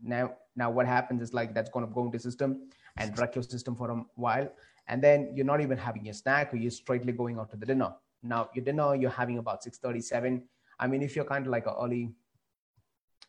now 0.05 0.33
now 0.57 0.71
what 0.71 0.87
happens 0.87 1.23
is 1.23 1.35
like 1.35 1.55
that's 1.55 1.71
going 1.71 1.87
to 1.87 1.93
go 1.93 2.05
into 2.05 2.19
system 2.19 2.69
and 2.97 3.19
wreck 3.19 3.35
your 3.35 3.43
system 3.43 3.75
for 3.75 3.91
a 3.91 4.03
while. 4.15 4.49
And 4.87 5.03
then 5.03 5.33
you're 5.35 5.47
not 5.47 5.61
even 5.61 5.79
having 5.79 6.09
a 6.09 6.15
snack 6.15 6.53
or 6.53 6.57
you're 6.57 6.71
straightly 6.71 7.13
going 7.13 7.39
out 7.39 7.51
to 7.51 7.57
the 7.57 7.67
dinner. 7.67 7.95
Now 8.23 8.51
your 8.55 8.65
dinner 8.65 8.95
you're 8.95 9.11
having 9.11 9.39
about 9.39 9.63
6.37 9.63 10.43
i 10.81 10.87
mean 10.87 11.03
if 11.03 11.15
you're 11.15 11.27
kind 11.27 11.47
of 11.47 11.53
like 11.53 11.67
an 11.67 11.75
early 11.81 12.11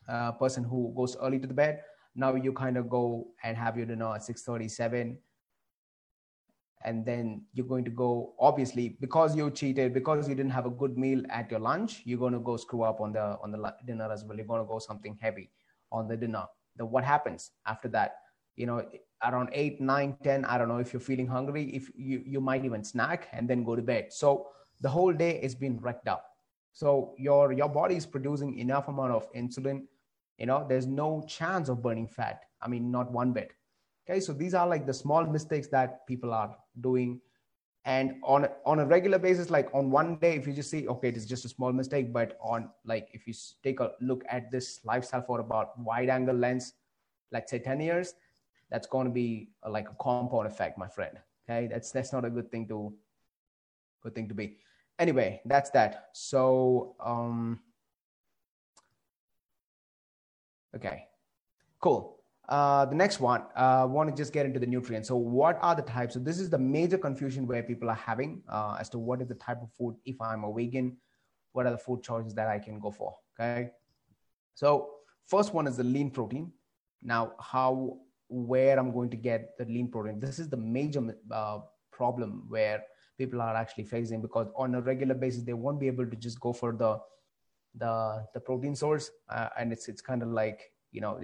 uh, 0.08 0.32
person 0.32 0.64
who 0.64 0.92
goes 0.96 1.16
early 1.20 1.38
to 1.38 1.46
the 1.46 1.54
bed 1.54 1.82
now 2.14 2.34
you 2.34 2.52
kind 2.52 2.76
of 2.78 2.88
go 2.88 3.28
and 3.44 3.56
have 3.56 3.76
your 3.76 3.86
dinner 3.86 4.14
at 4.14 4.22
6.37 4.22 5.16
and 6.84 7.04
then 7.04 7.42
you're 7.52 7.66
going 7.66 7.84
to 7.84 7.90
go 7.90 8.34
obviously 8.38 8.96
because 9.00 9.36
you 9.36 9.50
cheated 9.50 9.92
because 9.92 10.28
you 10.28 10.34
didn't 10.34 10.52
have 10.52 10.66
a 10.66 10.70
good 10.70 10.96
meal 10.96 11.22
at 11.28 11.50
your 11.50 11.60
lunch 11.60 12.02
you're 12.04 12.18
going 12.18 12.32
to 12.32 12.40
go 12.40 12.56
screw 12.56 12.82
up 12.82 13.00
on 13.00 13.12
the 13.12 13.38
on 13.42 13.50
the 13.50 13.74
dinner 13.84 14.10
as 14.10 14.24
well. 14.24 14.36
You're 14.36 14.46
going 14.46 14.62
to 14.62 14.68
go 14.68 14.78
something 14.78 15.18
heavy 15.20 15.50
on 15.90 16.08
the 16.08 16.16
dinner 16.16 16.44
the 16.76 16.84
what 16.84 17.04
happens 17.04 17.50
after 17.66 17.88
that. 17.88 18.16
You 18.56 18.66
know 18.66 18.82
around 19.24 19.48
8 19.52 19.80
9 19.80 20.16
10 20.22 20.44
i 20.44 20.58
don't 20.58 20.68
know 20.68 20.76
if 20.76 20.92
you're 20.92 21.00
feeling 21.00 21.26
hungry 21.26 21.64
if 21.74 21.90
you 21.96 22.22
you 22.26 22.38
might 22.38 22.64
even 22.66 22.84
snack 22.84 23.28
and 23.32 23.48
then 23.48 23.64
go 23.64 23.76
to 23.76 23.82
bed. 23.82 24.12
So 24.12 24.48
the 24.80 24.88
whole 24.88 25.12
day 25.12 25.40
is 25.42 25.54
being 25.54 25.80
wrecked 25.80 26.08
up. 26.08 26.24
So 26.72 27.14
your 27.18 27.52
your 27.52 27.68
body 27.68 27.96
is 27.96 28.06
producing 28.06 28.58
enough 28.58 28.88
amount 28.88 29.12
of 29.12 29.32
insulin 29.32 29.84
you 30.38 30.46
know 30.46 30.66
there's 30.68 30.86
no 30.86 31.24
chance 31.26 31.68
of 31.68 31.82
burning 31.82 32.08
fat. 32.08 32.44
I 32.60 32.68
mean 32.68 32.90
not 32.90 33.10
one 33.10 33.32
bit. 33.32 33.52
Okay 34.08 34.20
so 34.20 34.32
these 34.32 34.54
are 34.54 34.66
like 34.66 34.86
the 34.86 34.94
small 34.94 35.24
mistakes 35.26 35.68
that 35.68 36.06
people 36.06 36.32
are 36.32 36.56
doing 36.80 37.20
and 37.86 38.16
on 38.22 38.46
on 38.66 38.80
a 38.80 38.84
regular 38.84 39.18
basis 39.18 39.48
like 39.48 39.68
on 39.72 39.90
one 39.90 40.16
day 40.16 40.34
if 40.34 40.46
you 40.46 40.52
just 40.52 40.70
see 40.70 40.86
okay 40.88 41.08
it 41.08 41.16
is 41.16 41.24
just 41.24 41.44
a 41.44 41.48
small 41.48 41.72
mistake 41.72 42.12
but 42.12 42.36
on 42.40 42.68
like 42.84 43.08
if 43.12 43.26
you 43.26 43.34
take 43.62 43.80
a 43.80 43.92
look 44.00 44.24
at 44.28 44.50
this 44.50 44.80
lifestyle 44.84 45.22
for 45.22 45.40
about 45.40 45.78
wide 45.78 46.08
angle 46.10 46.34
lens 46.34 46.74
let's 47.32 47.50
say 47.50 47.58
10 47.58 47.80
years 47.80 48.14
that's 48.70 48.86
going 48.86 49.06
to 49.06 49.12
be 49.12 49.48
a, 49.62 49.70
like 49.70 49.88
a 49.88 49.94
compound 50.00 50.46
effect, 50.46 50.78
my 50.78 50.88
friend. 50.88 51.18
Okay, 51.48 51.68
that's 51.68 51.92
that's 51.92 52.12
not 52.12 52.24
a 52.24 52.30
good 52.30 52.50
thing 52.50 52.66
to 52.68 52.92
good 54.02 54.14
thing 54.14 54.28
to 54.28 54.34
be. 54.34 54.58
Anyway, 54.98 55.40
that's 55.44 55.70
that. 55.70 56.08
So 56.12 56.96
um 57.00 57.60
okay, 60.74 61.06
cool. 61.80 62.15
Uh, 62.48 62.84
the 62.84 62.94
next 62.94 63.18
one, 63.18 63.42
I 63.56 63.82
uh, 63.82 63.86
want 63.86 64.08
to 64.08 64.14
just 64.14 64.32
get 64.32 64.46
into 64.46 64.60
the 64.60 64.66
nutrients. 64.66 65.08
So, 65.08 65.16
what 65.16 65.58
are 65.62 65.74
the 65.74 65.82
types? 65.82 66.14
So, 66.14 66.20
this 66.20 66.38
is 66.38 66.48
the 66.48 66.58
major 66.58 66.96
confusion 66.96 67.46
where 67.46 67.62
people 67.62 67.90
are 67.90 67.96
having 67.96 68.42
uh, 68.48 68.76
as 68.78 68.88
to 68.90 68.98
what 68.98 69.20
is 69.20 69.26
the 69.26 69.34
type 69.34 69.62
of 69.62 69.70
food. 69.72 69.96
If 70.04 70.20
I'm 70.20 70.44
a 70.44 70.52
vegan, 70.52 70.96
what 71.52 71.66
are 71.66 71.72
the 71.72 71.78
food 71.78 72.02
choices 72.02 72.34
that 72.34 72.48
I 72.48 72.58
can 72.60 72.78
go 72.78 72.90
for? 72.92 73.16
Okay. 73.38 73.70
So, 74.54 74.90
first 75.26 75.54
one 75.54 75.66
is 75.66 75.76
the 75.76 75.84
lean 75.84 76.10
protein. 76.10 76.52
Now, 77.02 77.32
how 77.40 77.98
where 78.28 78.78
I'm 78.78 78.92
going 78.92 79.10
to 79.10 79.16
get 79.16 79.56
the 79.58 79.64
lean 79.64 79.88
protein. 79.88 80.20
This 80.20 80.38
is 80.38 80.48
the 80.48 80.56
major 80.56 81.16
uh, 81.30 81.60
problem 81.92 82.44
where 82.48 82.82
people 83.18 83.40
are 83.40 83.54
actually 83.54 83.84
facing 83.84 84.20
because 84.20 84.48
on 84.56 84.74
a 84.74 84.80
regular 84.80 85.14
basis 85.14 85.42
they 85.42 85.52
won't 85.52 85.80
be 85.80 85.86
able 85.86 86.06
to 86.06 86.16
just 86.16 86.40
go 86.40 86.52
for 86.52 86.72
the 86.72 86.98
the 87.78 88.26
the 88.34 88.40
protein 88.40 88.74
source, 88.74 89.10
uh, 89.28 89.48
and 89.58 89.72
it's 89.72 89.88
it's 89.88 90.00
kind 90.00 90.22
of 90.22 90.28
like 90.28 90.72
you 90.96 91.02
know 91.02 91.20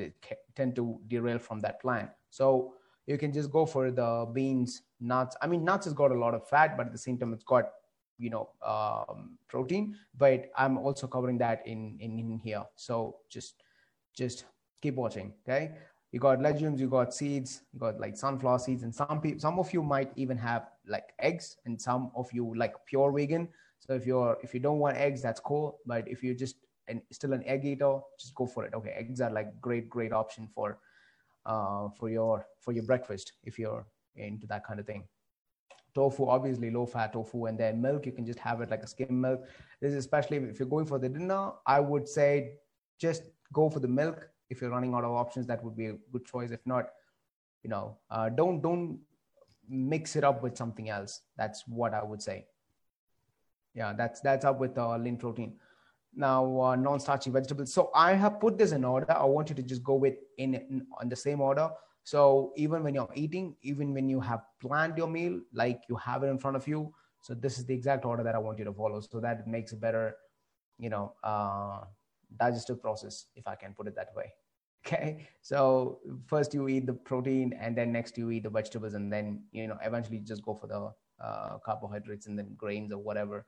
tend 0.54 0.76
to 0.76 1.00
derail 1.08 1.38
from 1.38 1.60
that 1.60 1.80
plan. 1.80 2.10
So 2.28 2.74
you 3.06 3.16
can 3.16 3.32
just 3.32 3.50
go 3.50 3.64
for 3.66 3.90
the 3.90 4.28
beans, 4.32 4.82
nuts. 5.00 5.34
I 5.42 5.46
mean, 5.46 5.64
nuts 5.64 5.86
has 5.86 5.94
got 5.94 6.12
a 6.12 6.18
lot 6.24 6.34
of 6.34 6.46
fat, 6.46 6.76
but 6.76 6.86
at 6.86 6.92
the 6.92 6.98
same 6.98 7.18
time, 7.18 7.32
it's 7.32 7.42
got 7.54 7.70
you 8.18 8.30
know 8.30 8.50
um, 8.64 9.38
protein. 9.48 9.96
But 10.16 10.50
I'm 10.56 10.76
also 10.76 11.06
covering 11.06 11.38
that 11.38 11.66
in, 11.66 11.96
in 12.00 12.18
in 12.18 12.38
here. 12.38 12.64
So 12.76 13.16
just 13.30 13.62
just 14.14 14.44
keep 14.82 14.94
watching. 14.94 15.32
Okay. 15.48 15.72
You 16.12 16.20
got 16.20 16.42
legumes, 16.42 16.78
you 16.78 16.90
got 16.90 17.14
seeds, 17.14 17.62
you 17.72 17.80
got 17.80 17.98
like 17.98 18.18
sunflower 18.18 18.58
seeds, 18.58 18.82
and 18.82 18.94
some 18.94 19.22
people, 19.22 19.40
some 19.40 19.58
of 19.58 19.72
you 19.72 19.82
might 19.82 20.12
even 20.16 20.36
have 20.36 20.68
like 20.86 21.14
eggs, 21.18 21.56
and 21.64 21.80
some 21.80 22.10
of 22.14 22.30
you 22.32 22.54
like 22.54 22.74
pure 22.84 23.10
vegan. 23.10 23.48
So 23.78 23.94
if 23.94 24.06
you're 24.06 24.36
if 24.42 24.52
you 24.52 24.60
don't 24.60 24.78
want 24.78 24.98
eggs, 24.98 25.22
that's 25.22 25.40
cool. 25.40 25.78
But 25.86 26.06
if 26.06 26.22
you 26.22 26.34
just 26.34 26.56
and 26.88 27.00
still 27.10 27.32
an 27.32 27.44
egg 27.44 27.64
eater, 27.64 27.98
just 28.18 28.34
go 28.34 28.46
for 28.46 28.64
it. 28.64 28.74
Okay, 28.74 28.90
eggs 28.90 29.20
are 29.20 29.30
like 29.30 29.60
great 29.60 29.88
great 29.88 30.12
option 30.12 30.48
for 30.54 30.78
uh, 31.46 31.88
for 31.98 32.08
your 32.10 32.46
for 32.60 32.72
your 32.72 32.84
breakfast 32.84 33.32
if 33.44 33.58
you're 33.58 33.86
into 34.16 34.46
that 34.46 34.64
kind 34.66 34.80
of 34.80 34.86
thing. 34.86 35.04
Tofu 35.94 36.26
obviously 36.26 36.70
low 36.70 36.86
fat 36.86 37.12
tofu 37.12 37.46
and 37.46 37.58
then 37.58 37.80
milk 37.80 38.06
you 38.06 38.12
can 38.12 38.24
just 38.24 38.38
have 38.38 38.60
it 38.62 38.70
like 38.70 38.82
a 38.82 38.86
skim 38.86 39.20
milk. 39.20 39.44
This 39.80 39.92
is 39.92 39.98
especially 39.98 40.38
if 40.38 40.58
you're 40.58 40.68
going 40.68 40.86
for 40.86 40.98
the 40.98 41.08
dinner 41.08 41.52
i 41.66 41.80
would 41.80 42.08
say 42.08 42.52
just 42.98 43.24
go 43.52 43.68
for 43.68 43.80
the 43.80 43.88
milk. 43.88 44.28
If 44.48 44.60
you're 44.60 44.70
running 44.70 44.94
out 44.94 45.04
of 45.04 45.12
options 45.12 45.46
that 45.46 45.62
would 45.64 45.76
be 45.76 45.86
a 45.86 45.96
good 46.12 46.24
choice. 46.24 46.50
If 46.50 46.60
not 46.66 46.90
you 47.62 47.70
know 47.70 47.98
uh, 48.10 48.28
don't 48.28 48.60
don't 48.60 48.98
mix 49.68 50.16
it 50.16 50.24
up 50.24 50.42
with 50.42 50.56
something 50.56 50.88
else. 50.88 51.20
That's 51.36 51.64
what 51.66 51.94
i 51.94 52.02
would 52.02 52.22
say. 52.22 52.46
Yeah 53.74 53.92
that's 53.92 54.20
that's 54.20 54.44
up 54.44 54.60
with 54.60 54.78
uh, 54.78 54.96
lean 54.96 55.16
protein 55.16 55.56
now 56.14 56.60
uh, 56.60 56.76
non-starchy 56.76 57.30
vegetables. 57.30 57.72
So 57.72 57.90
i 57.94 58.12
have 58.12 58.40
put 58.40 58.58
this 58.58 58.72
in 58.72 58.84
order. 58.84 59.10
I 59.10 59.24
want 59.24 59.48
you 59.48 59.54
to 59.54 59.62
just 59.62 59.82
go 59.82 59.94
with 59.94 60.14
in, 60.38 60.86
on 61.00 61.08
the 61.08 61.16
same 61.16 61.40
order. 61.40 61.70
So 62.04 62.52
even 62.56 62.82
when 62.82 62.94
you're 62.94 63.08
eating 63.14 63.54
even 63.62 63.94
when 63.94 64.08
you 64.08 64.20
have 64.20 64.40
planned 64.60 64.98
your 64.98 65.06
meal 65.06 65.40
like 65.52 65.82
you 65.88 65.96
have 65.96 66.24
it 66.24 66.26
in 66.26 66.38
front 66.38 66.56
of 66.56 66.66
you 66.66 66.92
so 67.22 67.34
this 67.34 67.56
is 67.56 67.64
the 67.64 67.72
exact 67.72 68.04
order 68.04 68.24
that 68.24 68.34
i 68.34 68.38
want 68.38 68.58
you 68.58 68.64
to 68.64 68.72
follow. 68.72 69.00
So 69.00 69.20
that 69.20 69.46
makes 69.46 69.72
a 69.72 69.76
better 69.76 70.16
you 70.78 70.90
know 70.90 71.14
uh, 71.22 71.80
digestive 72.38 72.82
process 72.82 73.26
if 73.36 73.46
i 73.46 73.54
can 73.54 73.72
put 73.72 73.86
it 73.86 73.96
that 73.96 74.14
way. 74.14 74.32
Okay? 74.84 75.28
So 75.42 76.00
first 76.26 76.52
you 76.54 76.66
eat 76.66 76.86
the 76.86 76.92
protein 76.92 77.52
and 77.52 77.76
then 77.78 77.92
next 77.92 78.18
you 78.18 78.32
eat 78.32 78.42
the 78.42 78.50
vegetables 78.50 78.94
and 78.94 79.12
then 79.12 79.44
you 79.52 79.68
know 79.68 79.78
eventually 79.80 80.18
just 80.18 80.42
go 80.42 80.54
for 80.60 80.66
the 80.66 80.92
uh, 81.24 81.58
carbohydrates 81.58 82.26
and 82.26 82.36
then 82.36 82.54
grains 82.56 82.92
or 82.92 82.98
whatever. 82.98 83.46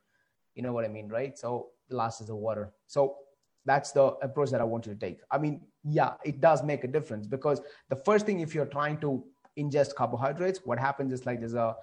You 0.54 0.62
know 0.62 0.72
what 0.72 0.84
i 0.84 0.88
mean 0.88 1.08
right? 1.08 1.36
So 1.36 1.70
is 1.90 2.26
the 2.26 2.34
water. 2.34 2.72
So 2.86 3.16
that's 3.64 3.92
the 3.92 4.04
approach 4.22 4.50
that 4.50 4.60
i 4.60 4.64
want 4.64 4.86
you 4.86 4.92
to 4.94 4.98
take. 4.98 5.20
I 5.30 5.38
mean 5.38 5.62
yeah 5.84 6.14
it 6.24 6.40
does 6.40 6.62
make 6.62 6.84
a 6.84 6.88
difference 6.88 7.26
because 7.26 7.60
the 7.88 7.96
first 7.96 8.26
thing 8.26 8.40
if 8.40 8.54
you're 8.54 8.66
trying 8.66 8.98
to 8.98 9.24
ingest 9.58 9.94
carbohydrates 9.94 10.60
what 10.64 10.78
happens 10.78 11.12
is 11.12 11.26
like 11.26 11.40
there's 11.40 11.54
a 11.54 11.76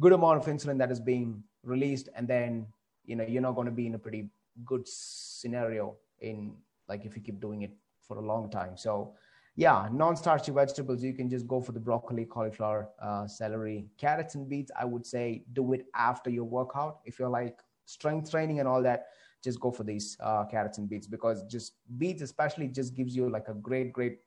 good 0.00 0.12
amount 0.12 0.38
of 0.38 0.46
insulin 0.46 0.78
that 0.78 0.90
is 0.90 1.00
being 1.00 1.42
released 1.62 2.08
and 2.16 2.26
then 2.26 2.66
you 3.04 3.16
know 3.16 3.24
you're 3.24 3.42
not 3.42 3.54
going 3.54 3.66
to 3.66 3.72
be 3.72 3.86
in 3.86 3.94
a 3.94 3.98
pretty 3.98 4.28
good 4.64 4.82
scenario 4.86 5.96
in 6.20 6.54
like 6.88 7.04
if 7.04 7.16
you 7.16 7.22
keep 7.22 7.40
doing 7.40 7.62
it 7.62 7.72
for 8.06 8.18
a 8.18 8.20
long 8.20 8.50
time. 8.50 8.76
So 8.76 9.14
yeah 9.56 9.88
non-starchy 9.92 10.52
vegetables 10.52 11.02
you 11.02 11.12
can 11.12 11.28
just 11.28 11.46
go 11.46 11.60
for 11.60 11.72
the 11.72 11.80
broccoli 11.80 12.24
cauliflower 12.24 12.88
uh, 13.02 13.26
celery 13.26 13.84
carrots 13.98 14.36
and 14.36 14.48
beets 14.48 14.70
i 14.78 14.84
would 14.84 15.04
say 15.04 15.42
do 15.52 15.72
it 15.72 15.86
after 15.94 16.30
your 16.30 16.44
workout. 16.44 17.00
If 17.04 17.18
you're 17.18 17.28
like 17.28 17.58
strength 17.86 18.30
training 18.30 18.60
and 18.60 18.68
all 18.68 18.82
that 18.82 19.06
just 19.42 19.60
go 19.60 19.70
for 19.70 19.84
these 19.84 20.16
uh, 20.20 20.44
carrots 20.44 20.78
and 20.78 20.88
beets 20.88 21.06
because 21.06 21.42
just 21.44 21.74
beets 21.98 22.22
especially 22.22 22.68
just 22.68 22.94
gives 22.94 23.14
you 23.16 23.28
like 23.30 23.48
a 23.48 23.54
great 23.54 23.92
great 23.92 24.18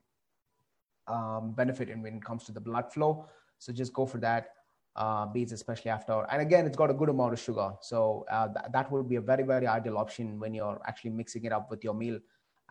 um, 1.06 1.52
benefit 1.52 1.88
in 1.88 2.02
when 2.02 2.16
it 2.16 2.24
comes 2.24 2.44
to 2.44 2.52
the 2.52 2.60
blood 2.60 2.92
flow. 2.92 3.26
So 3.58 3.72
just 3.72 3.92
go 3.92 4.06
for 4.06 4.18
that 4.18 4.48
uh, 4.96 5.26
beets 5.26 5.52
especially 5.52 5.90
after. 5.90 6.26
And 6.30 6.40
again 6.42 6.66
it's 6.66 6.76
got 6.76 6.90
a 6.90 6.94
good 6.94 7.08
amount 7.08 7.32
of 7.32 7.40
sugar. 7.40 7.72
So 7.80 8.24
uh, 8.30 8.48
th- 8.48 8.66
that 8.72 8.90
would 8.90 9.08
be 9.08 9.16
a 9.16 9.20
very 9.20 9.42
very 9.42 9.66
ideal 9.66 9.98
option 9.98 10.38
when 10.38 10.54
you're 10.54 10.80
actually 10.86 11.10
mixing 11.10 11.44
it 11.44 11.52
up 11.52 11.70
with 11.70 11.84
your 11.84 11.94
meal 11.94 12.18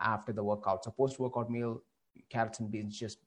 after 0.00 0.32
the 0.32 0.42
workout. 0.42 0.84
So 0.84 0.90
post 0.90 1.18
workout 1.18 1.50
meal 1.50 1.82
carrots 2.30 2.60
and 2.60 2.70
beans 2.70 2.98
just 2.98 3.18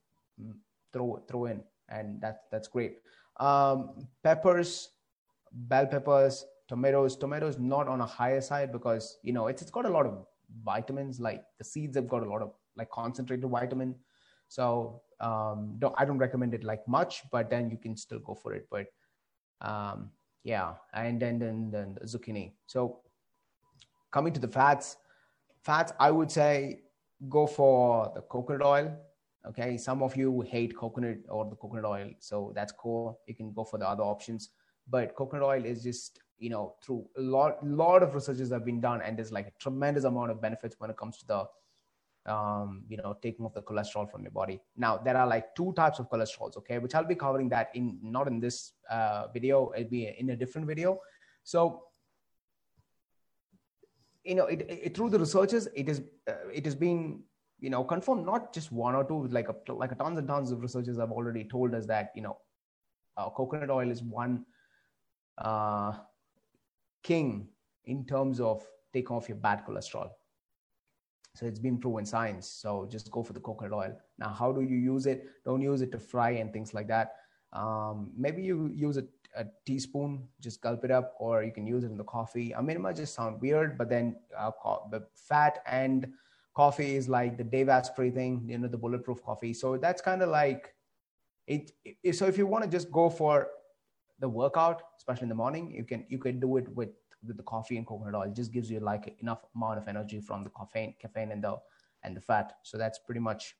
mm, 0.41 0.53
throw 0.93 1.23
throw 1.27 1.45
in 1.45 1.63
and 1.89 2.21
that 2.21 2.43
that's 2.51 2.67
great. 2.67 2.99
Um, 3.39 4.07
peppers 4.23 4.89
bell 5.51 5.87
peppers 5.87 6.45
tomatoes. 6.67 7.15
Tomatoes 7.15 7.57
not 7.57 7.87
on 7.87 8.01
a 8.01 8.05
higher 8.05 8.41
side 8.41 8.71
because 8.71 9.17
you 9.23 9.33
know 9.33 9.47
it's, 9.47 9.61
it's 9.61 9.71
got 9.71 9.85
a 9.85 9.89
lot 9.89 10.05
of 10.05 10.25
vitamins 10.63 11.19
like 11.19 11.43
the 11.57 11.63
seeds 11.63 11.95
have 11.95 12.07
got 12.07 12.23
a 12.23 12.29
lot 12.29 12.41
of 12.41 12.51
like 12.75 12.89
concentrated 12.89 13.49
vitamin. 13.49 13.95
So 14.47 15.01
um 15.19 15.75
don't, 15.79 15.95
i 15.97 16.05
don't 16.05 16.19
recommend 16.19 16.53
it 16.53 16.63
like 16.63 16.87
much 16.87 17.23
but 17.31 17.49
then 17.49 17.71
you 17.71 17.77
can 17.77 17.95
still 17.97 18.19
go 18.19 18.35
for 18.35 18.53
it. 18.53 18.67
But 18.69 18.87
um 19.61 20.11
yeah. 20.43 20.73
And 20.93 21.19
then 21.19 21.39
then, 21.39 21.71
then 21.71 21.97
the 21.99 22.05
zucchini. 22.05 22.53
So 22.67 23.01
coming 24.11 24.33
to 24.33 24.39
the 24.39 24.47
fats. 24.47 24.97
Fats 25.63 25.91
i 25.99 26.11
would 26.11 26.31
say 26.31 26.81
go 27.29 27.47
for 27.47 28.11
the 28.15 28.21
coconut 28.21 28.61
oil. 28.65 28.95
Okay? 29.47 29.77
Some 29.77 30.03
of 30.03 30.15
you 30.15 30.41
hate 30.41 30.75
coconut 30.77 31.17
or 31.29 31.45
the 31.45 31.55
coconut 31.55 31.85
oil 31.85 32.11
so 32.19 32.51
that's 32.55 32.71
cool. 32.71 33.19
You 33.27 33.35
can 33.35 33.53
go 33.53 33.63
for 33.63 33.77
the 33.77 33.87
other 33.87 34.03
options. 34.03 34.49
But 34.89 35.15
coconut 35.15 35.43
oil 35.43 35.65
is 35.65 35.83
just 35.83 36.19
you 36.39 36.49
know 36.49 36.75
through 36.83 37.05
a 37.17 37.21
lot 37.21 37.65
lot 37.65 38.03
of 38.03 38.13
researches 38.13 38.51
have 38.51 38.65
been 38.65 38.79
done 38.79 39.01
and 39.01 39.17
there's 39.17 39.31
like 39.31 39.47
a 39.47 39.53
tremendous 39.59 40.03
amount 40.03 40.31
of 40.31 40.41
benefits 40.41 40.75
when 40.79 40.89
it 40.89 40.97
comes 40.97 41.17
to 41.17 41.27
the 41.27 42.31
um, 42.31 42.83
you 42.89 42.97
know 42.97 43.17
taking 43.21 43.45
off 43.45 43.53
the 43.53 43.61
cholesterol 43.61 44.09
from 44.11 44.21
your 44.21 44.31
body. 44.31 44.59
Now 44.75 44.97
there 44.97 45.15
are 45.15 45.25
like 45.25 45.55
two 45.55 45.73
types 45.73 45.99
of 45.99 46.09
cholesterols 46.09 46.57
okay 46.57 46.77
which 46.77 46.93
i'll 46.93 47.05
be 47.05 47.15
covering 47.15 47.49
that 47.49 47.69
in 47.73 47.97
not 48.01 48.27
in 48.27 48.39
this 48.39 48.73
uh, 48.89 49.27
video. 49.33 49.71
It'll 49.75 49.89
be 49.89 50.13
in 50.17 50.29
a 50.31 50.35
different 50.35 50.67
video. 50.67 50.99
So 51.43 51.83
you 54.23 54.35
know 54.35 54.45
it, 54.45 54.65
it 54.69 54.95
through 54.95 55.09
the 55.09 55.19
researches 55.19 55.69
it 55.73 55.87
is 55.87 56.01
uh, 56.29 56.49
it 56.53 56.65
has 56.65 56.75
been 56.75 57.21
you 57.59 57.69
know 57.69 57.83
confirmed 57.83 58.25
not 58.25 58.53
just 58.53 58.71
one 58.71 58.93
or 58.93 59.03
two 59.05 59.27
like 59.27 59.47
a 59.47 59.55
like 59.71 59.93
a 59.93 59.95
tons 59.95 60.19
and 60.19 60.27
tons 60.27 60.51
of 60.51 60.61
researchers 60.61 60.99
have 60.99 61.11
already 61.11 61.45
told 61.45 61.73
us 61.73 61.85
that 61.85 62.11
you 62.13 62.21
know 62.21 62.37
uh, 63.15 63.29
coconut 63.29 63.69
oil 63.69 63.89
is 63.89 64.03
one 64.03 64.45
uh, 65.37 65.93
king 67.03 67.47
in 67.85 68.05
terms 68.05 68.39
of 68.39 68.65
taking 68.93 69.15
off 69.15 69.29
your 69.29 69.37
bad 69.37 69.65
cholesterol. 69.65 70.09
So 71.35 71.45
it's 71.45 71.59
been 71.59 71.77
proven 71.77 72.05
science. 72.05 72.47
So 72.49 72.87
just 72.89 73.11
go 73.11 73.21
for 73.21 73.33
the 73.33 73.39
coconut 73.39 73.73
oil. 73.73 73.95
Now, 74.17 74.29
how 74.29 74.51
do 74.51 74.61
you 74.61 74.77
use 74.77 75.05
it? 75.05 75.25
Don't 75.45 75.61
use 75.61 75.81
it 75.81 75.91
to 75.91 75.99
fry 75.99 76.31
and 76.31 76.51
things 76.51 76.73
like 76.73 76.87
that. 76.87 77.15
Um, 77.53 78.11
maybe 78.17 78.41
you 78.41 78.71
use 78.73 78.97
a, 78.97 79.05
a, 79.35 79.45
teaspoon, 79.65 80.27
just 80.41 80.61
gulp 80.61 80.83
it 80.83 80.91
up, 80.91 81.13
or 81.19 81.43
you 81.43 81.51
can 81.51 81.65
use 81.65 81.83
it 81.83 81.91
in 81.91 81.97
the 81.97 82.03
coffee. 82.03 82.55
I 82.55 82.61
mean, 82.61 82.77
it 82.77 82.79
might 82.81 82.95
just 82.95 83.13
sound 83.13 83.39
weird, 83.39 83.77
but 83.77 83.87
then 83.87 84.15
uh, 84.37 84.51
the 84.91 85.07
fat 85.15 85.59
and 85.67 86.07
coffee 86.55 86.95
is 86.95 87.07
like 87.07 87.37
the 87.37 87.43
Dave 87.43 87.69
Asprey 87.69 88.09
thing, 88.09 88.43
you 88.47 88.57
know, 88.57 88.67
the 88.67 88.77
bulletproof 88.77 89.23
coffee. 89.23 89.53
So 89.53 89.77
that's 89.77 90.01
kind 90.01 90.23
of 90.23 90.29
like 90.29 90.73
it, 91.45 91.71
it. 91.85 92.15
So 92.15 92.25
if 92.25 92.37
you 92.37 92.47
want 92.47 92.63
to 92.63 92.69
just 92.69 92.91
go 92.91 93.09
for 93.09 93.47
the 94.19 94.29
workout, 94.29 94.81
especially 94.97 95.23
in 95.23 95.29
the 95.29 95.35
morning, 95.35 95.71
you 95.71 95.83
can 95.83 96.05
you 96.09 96.17
can 96.17 96.39
do 96.39 96.57
it 96.57 96.67
with 96.75 96.89
with 97.25 97.37
the 97.37 97.43
coffee 97.43 97.77
and 97.77 97.85
coconut 97.85 98.15
oil. 98.15 98.23
It 98.23 98.35
just 98.35 98.51
gives 98.51 98.69
you 98.69 98.79
like 98.79 99.15
enough 99.19 99.43
amount 99.55 99.79
of 99.79 99.87
energy 99.87 100.19
from 100.19 100.43
the 100.43 100.49
caffeine, 100.49 100.95
caffeine 101.01 101.31
and 101.31 101.43
the 101.43 101.57
and 102.03 102.15
the 102.15 102.21
fat. 102.21 102.53
So 102.63 102.77
that's 102.77 102.99
pretty 102.99 103.19
much 103.19 103.55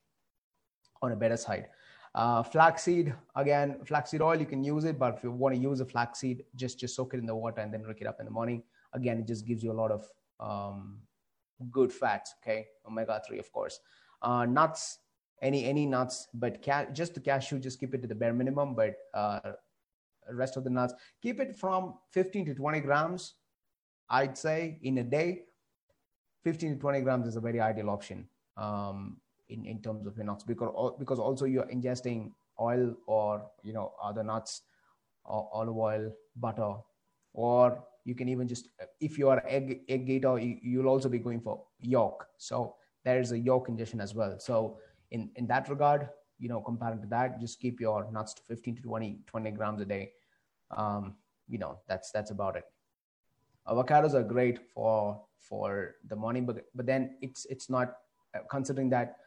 on 1.01 1.11
a 1.11 1.15
better 1.15 1.37
side. 1.37 1.67
Uh, 2.15 2.41
flaxseed 2.41 3.13
again, 3.35 3.77
flaxseed 3.85 4.21
oil 4.21 4.39
you 4.39 4.45
can 4.45 4.63
use 4.63 4.85
it, 4.85 4.97
but 4.97 5.15
if 5.15 5.23
you 5.23 5.31
want 5.31 5.53
to 5.53 5.61
use 5.61 5.79
a 5.81 5.85
flaxseed, 5.85 6.43
just 6.55 6.79
just 6.79 6.95
soak 6.95 7.13
it 7.13 7.19
in 7.19 7.25
the 7.25 7.35
water 7.35 7.61
and 7.61 7.73
then 7.73 7.81
drink 7.81 8.01
it 8.01 8.07
up 8.07 8.19
in 8.19 8.25
the 8.25 8.31
morning. 8.31 8.63
Again, 8.93 9.19
it 9.19 9.27
just 9.27 9.45
gives 9.45 9.63
you 9.63 9.71
a 9.71 9.79
lot 9.81 9.91
of 9.91 10.07
um, 10.39 10.99
good 11.71 11.91
fats. 11.91 12.33
Okay, 12.41 12.67
omega 12.87 13.21
three, 13.27 13.39
of 13.39 13.51
course. 13.51 13.79
Uh, 14.21 14.45
nuts, 14.45 14.99
any 15.41 15.65
any 15.65 15.85
nuts, 15.85 16.27
but 16.33 16.63
ca- 16.63 16.87
just 16.91 17.13
the 17.13 17.19
cashew, 17.19 17.59
just 17.59 17.79
keep 17.79 17.93
it 17.93 18.01
to 18.01 18.07
the 18.07 18.15
bare 18.15 18.33
minimum. 18.33 18.73
But 18.73 18.95
uh, 19.13 19.51
rest 20.31 20.57
of 20.57 20.63
the 20.63 20.69
nuts. 20.69 20.93
Keep 21.21 21.39
it 21.39 21.55
from 21.55 21.95
15 22.11 22.45
to 22.47 22.53
20 22.53 22.79
grams, 22.81 23.35
I'd 24.09 24.37
say, 24.37 24.79
in 24.83 24.99
a 24.99 25.03
day. 25.03 25.43
15 26.43 26.75
to 26.75 26.79
20 26.79 27.01
grams 27.01 27.27
is 27.27 27.35
a 27.35 27.41
very 27.41 27.59
ideal 27.59 27.89
option 27.89 28.27
um, 28.55 29.17
in, 29.49 29.65
in 29.65 29.81
terms 29.81 30.07
of 30.07 30.17
nuts 30.17 30.43
because, 30.43 30.93
because 30.97 31.19
also 31.19 31.45
you're 31.45 31.65
ingesting 31.65 32.31
oil 32.59 32.95
or, 33.05 33.45
you 33.63 33.73
know, 33.73 33.93
other 34.01 34.23
nuts, 34.23 34.61
olive 35.25 35.75
oil, 35.75 36.11
butter, 36.37 36.75
or 37.33 37.83
you 38.05 38.15
can 38.15 38.29
even 38.29 38.47
just, 38.47 38.69
if 39.01 39.17
you 39.17 39.29
are 39.29 39.43
egg, 39.45 39.81
egg 39.89 40.07
gator, 40.07 40.39
you, 40.39 40.79
will 40.79 40.87
also 40.87 41.09
be 41.09 41.19
going 41.19 41.41
for 41.41 41.63
yolk. 41.79 42.25
So 42.37 42.75
there 43.03 43.19
is 43.19 43.31
a 43.33 43.37
yolk 43.37 43.67
ingestion 43.67 43.99
as 43.99 44.15
well. 44.15 44.39
So 44.39 44.77
in, 45.11 45.29
in 45.35 45.45
that 45.47 45.69
regard, 45.69 46.09
you 46.39 46.49
know, 46.49 46.61
comparing 46.61 47.01
to 47.01 47.07
that, 47.07 47.39
just 47.39 47.59
keep 47.59 47.79
your 47.79 48.07
nuts 48.11 48.33
to 48.35 48.41
15 48.43 48.75
to 48.77 48.81
20, 48.81 49.19
20 49.27 49.51
grams 49.51 49.81
a 49.81 49.85
day 49.85 50.11
um, 50.75 51.15
you 51.47 51.57
know 51.57 51.79
that's 51.87 52.11
that's 52.11 52.31
about 52.31 52.55
it 52.55 52.65
avocados 53.67 54.13
are 54.13 54.23
great 54.23 54.59
for 54.73 55.21
for 55.39 55.95
the 56.07 56.15
morning 56.15 56.45
but 56.45 56.65
but 56.75 56.85
then 56.85 57.17
it's 57.21 57.45
it's 57.45 57.69
not 57.69 57.97
uh, 58.35 58.39
considering 58.49 58.89
that 58.89 59.17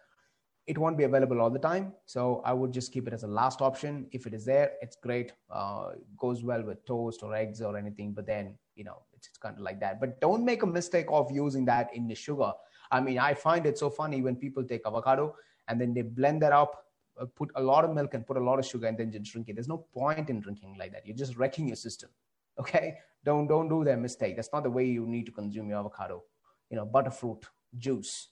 it 0.66 0.78
won't 0.78 0.96
be 0.96 1.02
available 1.02 1.40
all 1.40 1.50
the 1.50 1.58
time. 1.58 1.92
So 2.06 2.42
I 2.44 2.52
would 2.52 2.70
just 2.70 2.92
keep 2.92 3.08
it 3.08 3.12
as 3.12 3.24
a 3.24 3.26
last 3.26 3.60
option. 3.60 4.06
If 4.12 4.26
it 4.26 4.34
is 4.34 4.44
there, 4.44 4.72
it's 4.80 4.94
great. 4.94 5.32
Uh, 5.50 5.92
goes 6.16 6.44
well 6.44 6.62
with 6.62 6.84
toast 6.86 7.24
or 7.24 7.34
eggs 7.34 7.60
or 7.60 7.76
anything. 7.76 8.12
But 8.12 8.26
then, 8.26 8.56
you 8.76 8.84
know, 8.84 8.98
it's, 9.12 9.26
it's 9.26 9.38
kind 9.38 9.56
of 9.56 9.62
like 9.62 9.80
that. 9.80 9.98
But 9.98 10.20
don't 10.20 10.44
make 10.44 10.62
a 10.62 10.66
mistake 10.66 11.06
of 11.08 11.32
using 11.32 11.64
that 11.64 11.92
in 11.92 12.06
the 12.06 12.14
sugar. 12.14 12.52
I 12.92 13.00
mean, 13.00 13.18
I 13.18 13.34
find 13.34 13.66
it 13.66 13.78
so 13.78 13.90
funny 13.90 14.22
when 14.22 14.36
people 14.36 14.62
take 14.62 14.82
avocado 14.86 15.34
and 15.66 15.80
then 15.80 15.92
they 15.92 16.02
blend 16.02 16.42
that 16.42 16.52
up, 16.52 16.84
put 17.26 17.50
a 17.54 17.62
lot 17.62 17.84
of 17.84 17.94
milk 17.94 18.14
and 18.14 18.26
put 18.26 18.36
a 18.36 18.40
lot 18.40 18.58
of 18.58 18.66
sugar 18.66 18.86
and 18.86 18.96
then 18.98 19.10
just 19.12 19.32
drink 19.32 19.48
it. 19.48 19.54
There's 19.54 19.68
no 19.68 19.78
point 19.92 20.30
in 20.30 20.40
drinking 20.40 20.76
like 20.78 20.92
that. 20.92 21.06
You're 21.06 21.16
just 21.16 21.36
wrecking 21.36 21.66
your 21.68 21.76
system. 21.76 22.10
Okay. 22.58 22.98
Don't, 23.24 23.46
don't 23.46 23.68
do 23.68 23.84
that 23.84 23.98
mistake. 23.98 24.36
That's 24.36 24.50
not 24.52 24.64
the 24.64 24.70
way 24.70 24.84
you 24.84 25.06
need 25.06 25.24
to 25.26 25.32
consume 25.32 25.70
your 25.70 25.78
avocado. 25.78 26.24
You 26.68 26.76
know, 26.76 26.84
butterfruit 26.84 27.46
juice 27.78 28.28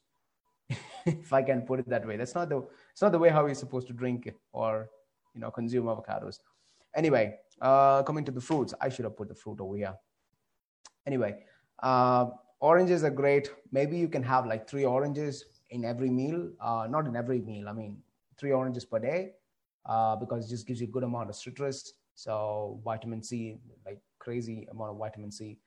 if 1.06 1.32
I 1.32 1.42
can 1.42 1.62
put 1.62 1.80
it 1.80 1.88
that 1.88 2.06
way. 2.06 2.16
That's 2.16 2.34
not 2.34 2.48
the 2.48 2.66
it's 2.92 3.02
not 3.02 3.12
the 3.12 3.18
way 3.18 3.30
how 3.30 3.46
you're 3.46 3.54
supposed 3.54 3.86
to 3.88 3.92
drink 3.92 4.30
or 4.52 4.90
you 5.34 5.40
know 5.40 5.50
consume 5.50 5.86
avocados. 5.86 6.40
Anyway, 6.94 7.36
uh, 7.60 8.02
coming 8.02 8.24
to 8.24 8.32
the 8.32 8.40
fruits, 8.40 8.74
I 8.80 8.88
should 8.88 9.04
have 9.04 9.16
put 9.16 9.28
the 9.28 9.34
fruit 9.34 9.60
over 9.60 9.76
here. 9.76 9.94
Anyway, 11.06 11.36
uh, 11.82 12.26
oranges 12.60 13.04
are 13.04 13.10
great. 13.10 13.50
Maybe 13.72 13.96
you 13.98 14.08
can 14.08 14.22
have 14.22 14.46
like 14.46 14.68
three 14.68 14.84
oranges 14.84 15.44
in 15.70 15.84
every 15.84 16.10
meal. 16.10 16.50
Uh, 16.60 16.86
not 16.88 17.06
in 17.06 17.16
every 17.16 17.40
meal. 17.40 17.68
I 17.68 17.72
mean, 17.72 17.98
three 18.38 18.52
oranges 18.52 18.84
per 18.84 18.98
day 18.98 19.32
uh, 19.86 20.16
because 20.16 20.46
it 20.46 20.50
just 20.50 20.66
gives 20.66 20.80
you 20.80 20.86
a 20.86 20.90
good 20.90 21.02
amount 21.04 21.28
of 21.28 21.36
citrus. 21.36 21.92
So 22.14 22.80
vitamin 22.84 23.22
C, 23.22 23.58
like 23.84 24.00
crazy 24.18 24.66
amount 24.70 24.90
of 24.90 24.98
vitamin 24.98 25.30
C. 25.30 25.58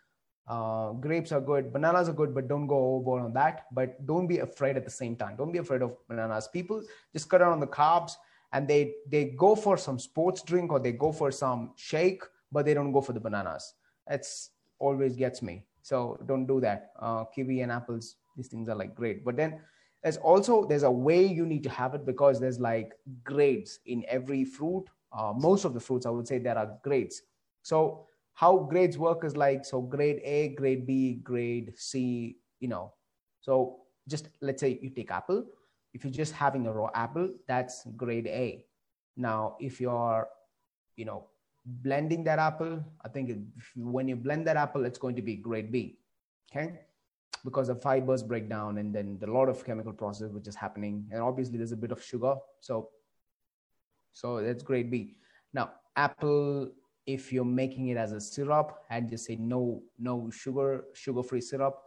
Uh, 0.47 0.91
grapes 0.93 1.31
are 1.31 1.39
good, 1.39 1.71
bananas 1.71 2.09
are 2.09 2.13
good, 2.13 2.33
but 2.33 2.47
don't 2.47 2.67
go 2.67 2.95
overboard 2.95 3.23
on 3.23 3.33
that. 3.33 3.65
But 3.71 4.05
don't 4.05 4.27
be 4.27 4.39
afraid 4.39 4.75
at 4.75 4.83
the 4.83 4.91
same 4.91 5.15
time. 5.15 5.35
Don't 5.37 5.51
be 5.51 5.59
afraid 5.59 5.81
of 5.81 5.95
bananas. 6.07 6.49
People 6.51 6.83
just 7.13 7.29
cut 7.29 7.37
down 7.37 7.53
on 7.53 7.59
the 7.59 7.67
carbs 7.67 8.13
and 8.53 8.67
they 8.67 8.95
they 9.09 9.25
go 9.25 9.55
for 9.55 9.77
some 9.77 9.99
sports 9.99 10.41
drink 10.41 10.71
or 10.71 10.79
they 10.79 10.91
go 10.91 11.11
for 11.11 11.31
some 11.31 11.71
shake, 11.75 12.23
but 12.51 12.65
they 12.65 12.73
don't 12.73 12.91
go 12.91 13.01
for 13.01 13.13
the 13.13 13.19
bananas. 13.19 13.73
That's 14.07 14.49
always 14.79 15.15
gets 15.15 15.41
me. 15.41 15.65
So 15.83 16.19
don't 16.25 16.45
do 16.45 16.59
that. 16.61 16.91
Uh, 16.99 17.25
kiwi 17.25 17.61
and 17.61 17.71
apples, 17.71 18.15
these 18.35 18.47
things 18.47 18.67
are 18.67 18.75
like 18.75 18.93
great. 18.95 19.23
But 19.23 19.37
then 19.37 19.61
there's 20.03 20.17
also 20.17 20.65
there's 20.65 20.83
a 20.83 20.91
way 20.91 21.25
you 21.25 21.45
need 21.45 21.63
to 21.63 21.69
have 21.69 21.93
it 21.93 22.05
because 22.05 22.39
there's 22.39 22.59
like 22.59 22.93
grades 23.23 23.79
in 23.85 24.03
every 24.07 24.43
fruit. 24.43 24.85
Uh, 25.11 25.33
most 25.35 25.65
of 25.65 25.73
the 25.73 25.79
fruits, 25.79 26.05
I 26.05 26.09
would 26.09 26.27
say, 26.27 26.39
there 26.39 26.57
are 26.57 26.77
grades. 26.83 27.21
So 27.61 28.07
how 28.33 28.57
grades 28.57 28.97
work 28.97 29.23
is 29.23 29.35
like 29.37 29.65
so 29.65 29.81
grade 29.81 30.21
a 30.23 30.49
grade 30.49 30.87
b 30.87 31.15
grade 31.23 31.73
c 31.75 32.37
you 32.59 32.67
know. 32.67 32.93
So 33.41 33.81
just 34.07 34.29
let's 34.41 34.61
say 34.61 34.79
you 34.81 34.89
take 34.89 35.11
apple. 35.11 35.45
If 35.93 36.03
you're 36.03 36.13
just 36.13 36.33
having 36.33 36.67
a 36.67 36.73
raw 36.73 36.89
apple 36.95 37.29
that's 37.47 37.85
grade 37.97 38.27
a. 38.27 38.65
Now 39.17 39.57
if 39.59 39.79
you're 39.81 40.27
you 40.95 41.05
know 41.05 41.25
blending 41.65 42.23
that 42.23 42.39
apple 42.39 42.83
i 43.05 43.07
think 43.07 43.31
when 43.75 44.07
you 44.07 44.15
blend 44.15 44.47
that 44.47 44.57
apple 44.57 44.83
it's 44.83 44.97
going 44.97 45.15
to 45.15 45.21
be 45.21 45.35
grade 45.35 45.71
b. 45.71 45.97
Okay 46.51 46.79
because 47.43 47.67
the 47.67 47.75
fibers 47.75 48.23
break 48.23 48.49
down 48.49 48.77
and 48.77 48.93
then 48.93 49.19
a 49.23 49.31
lot 49.31 49.49
of 49.49 49.65
chemical 49.65 49.93
process 49.93 50.31
which 50.31 50.47
is 50.47 50.55
happening. 50.55 51.05
And 51.11 51.21
obviously 51.21 51.57
there's 51.57 51.71
a 51.71 51.77
bit 51.77 51.91
of 51.91 52.03
sugar. 52.03 52.35
So 52.59 52.89
so 54.13 54.41
that's 54.41 54.63
grade 54.63 54.91
b. 54.91 55.15
Now 55.53 55.71
apple 55.95 56.71
if 57.05 57.33
you're 57.33 57.45
making 57.45 57.87
it 57.87 57.97
as 57.97 58.11
a 58.11 58.21
syrup 58.21 58.83
and 58.89 59.09
just 59.09 59.25
say 59.25 59.35
no 59.35 59.81
no 59.99 60.29
sugar 60.29 60.85
sugar 60.93 61.23
free 61.23 61.41
syrup 61.41 61.81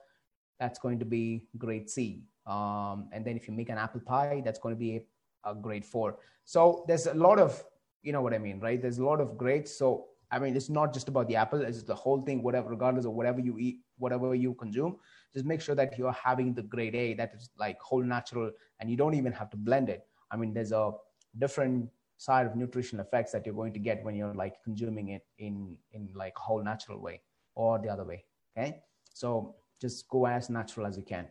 that's 0.59 0.79
going 0.79 0.99
to 0.99 1.05
be 1.05 1.47
grade 1.59 1.89
c. 1.89 2.23
Um, 2.47 3.09
and 3.13 3.25
then 3.25 3.37
if 3.37 3.49
you 3.49 3.55
make 3.55 3.71
an 3.71 3.79
apple 3.79 4.01
pie 4.01 4.43
that's 4.45 4.59
going 4.59 4.75
to 4.75 4.79
be 4.79 4.97
a, 4.97 5.51
a 5.51 5.55
grade 5.55 5.85
four. 5.85 6.19
So 6.45 6.85
there's 6.89 7.07
a 7.07 7.15
lot 7.15 7.39
of 7.39 7.63
you 8.03 8.13
know 8.13 8.21
what 8.21 8.35
i 8.35 8.39
mean 8.39 8.61
right? 8.61 8.81
There's 8.81 8.99
a 8.99 9.05
lot 9.05 9.21
of 9.21 9.39
grades. 9.39 9.75
So 9.77 10.07
i 10.31 10.39
mean 10.39 10.57
it's 10.57 10.71
not 10.71 10.93
just 10.93 11.09
about 11.09 11.29
the 11.29 11.37
apple 11.37 11.61
it's 11.61 11.83
the 11.83 11.95
whole 11.95 12.23
thing 12.23 12.43
whatever 12.43 12.71
regardless 12.71 13.05
of 13.05 13.13
whatever 13.13 13.41
you 13.41 13.59
eat 13.59 13.84
whatever 13.99 14.35
you 14.35 14.55
consume 14.55 14.97
just 15.35 15.45
make 15.45 15.61
sure 15.61 15.75
that 15.75 15.99
you're 15.99 16.13
having 16.13 16.55
the 16.55 16.63
grade 16.63 16.95
a 16.95 17.13
that 17.15 17.33
is 17.35 17.51
like 17.59 17.79
whole 17.81 18.03
natural 18.03 18.51
and 18.79 18.89
you 18.89 18.97
don't 18.97 19.15
even 19.15 19.33
have 19.33 19.51
to 19.51 19.57
blend 19.57 19.89
it. 19.89 20.07
I 20.31 20.37
mean 20.37 20.55
there's 20.55 20.73
a 20.73 20.93
different 21.39 21.91
side 22.17 22.47
of 22.47 22.55
nutritional 22.55 23.05
effects 23.05 23.33
that 23.33 23.45
you're 23.45 23.55
going 23.55 23.73
to 23.73 23.81
get 23.81 24.05
when 24.05 24.15
you're 24.15 24.35
like 24.35 24.63
consuming 24.63 25.09
it 25.09 25.23
in 25.39 25.77
in 25.93 26.09
like 26.15 26.37
whole 26.37 26.63
natural 26.63 27.01
way 27.01 27.21
or 27.57 27.79
the 27.81 27.89
other 27.89 28.05
way 28.05 28.25
okay? 28.57 28.83
So 29.13 29.57
just 29.81 30.09
go 30.09 30.27
as 30.27 30.49
natural 30.49 30.87
as 30.87 30.97
you 30.97 31.03
can. 31.03 31.27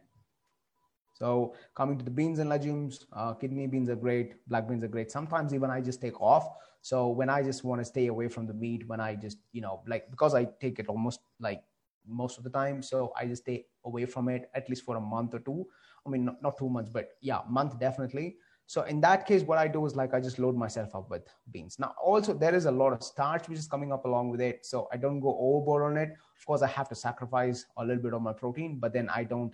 So 1.14 1.54
coming 1.74 1.98
to 1.98 2.04
the 2.04 2.12
beans 2.12 2.40
and 2.40 2.50
legumes 2.50 3.06
uh, 3.14 3.34
kidney 3.34 3.68
beans 3.68 3.90
are 3.90 3.96
great 3.96 4.46
black 4.48 4.68
beans 4.68 4.84
are 4.84 4.90
great. 4.90 5.12
Sometimes 5.12 5.54
even 5.54 5.70
i 5.70 5.80
just 5.80 6.02
take 6.02 6.20
off. 6.20 6.50
So 6.82 7.08
when 7.08 7.30
i 7.30 7.42
just 7.42 7.64
want 7.64 7.80
to 7.80 7.86
stay 7.86 8.08
away 8.08 8.28
from 8.28 8.46
the 8.48 8.54
meat 8.54 8.86
when 8.88 9.00
i 9.00 9.16
just 9.16 9.38
you 9.54 9.62
know 9.62 9.82
like 9.88 10.12
because 10.12 10.36
i 10.36 10.44
take 10.60 10.80
it 10.80 10.88
almost 10.90 11.22
like 11.40 11.64
most 12.08 12.38
of 12.38 12.44
the 12.44 12.50
time 12.50 12.82
so 12.82 13.12
i 13.18 13.26
just 13.26 13.44
stay 13.44 13.66
away 13.86 14.06
from 14.06 14.30
it 14.30 14.50
at 14.56 14.68
least 14.70 14.84
for 14.84 14.98
a 14.98 15.02
month 15.02 15.34
or 15.34 15.40
two 15.40 15.66
i 16.06 16.10
mean 16.10 16.26
not, 16.26 16.42
not 16.42 16.58
two 16.58 16.70
months 16.70 16.90
but 16.92 17.10
yeah 17.22 17.40
month 17.50 17.80
definitely 17.80 18.36
so 18.66 18.84
in 18.84 19.02
that 19.02 19.26
case, 19.26 19.44
what 19.44 19.58
I 19.58 19.68
do 19.68 19.86
is 19.86 19.96
like 19.96 20.14
I 20.14 20.20
just 20.20 20.40
load 20.40 20.56
myself 20.56 20.96
up 20.96 21.10
with 21.10 21.28
beans. 21.52 21.78
Now, 21.80 21.94
also 22.02 22.34
there 22.34 22.56
is 22.56 22.66
a 22.66 22.72
lot 22.72 22.94
of 22.94 23.04
starch 23.04 23.50
which 23.50 23.60
is 23.60 23.68
coming 23.68 23.92
up 23.92 24.06
along 24.06 24.30
with 24.30 24.42
it, 24.42 24.66
so 24.66 24.88
I 24.92 24.98
don't 24.98 25.20
go 25.20 25.38
overboard 25.40 25.84
on 25.84 25.98
it. 25.98 26.10
Of 26.40 26.46
course, 26.46 26.62
I 26.62 26.68
have 26.68 26.88
to 26.90 26.96
sacrifice 26.96 27.66
a 27.78 27.86
little 27.86 28.02
bit 28.02 28.14
of 28.14 28.22
my 28.22 28.34
protein, 28.34 28.80
but 28.80 28.94
then 28.94 29.10
I 29.10 29.26
don't, 29.26 29.54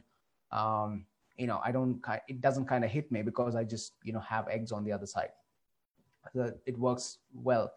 um, 0.52 1.06
you 1.38 1.48
know, 1.48 1.60
I 1.64 1.72
don't. 1.72 2.02
It 2.28 2.40
doesn't 2.40 2.66
kind 2.66 2.86
of 2.86 2.92
hit 2.92 3.12
me 3.12 3.22
because 3.22 3.56
I 3.56 3.64
just 3.64 3.94
you 4.04 4.14
know 4.14 4.20
have 4.20 4.48
eggs 4.48 4.72
on 4.72 4.84
the 4.84 4.92
other 4.92 5.08
side. 5.08 5.32
So 6.34 6.54
it 6.66 6.78
works 6.78 7.18
well 7.34 7.72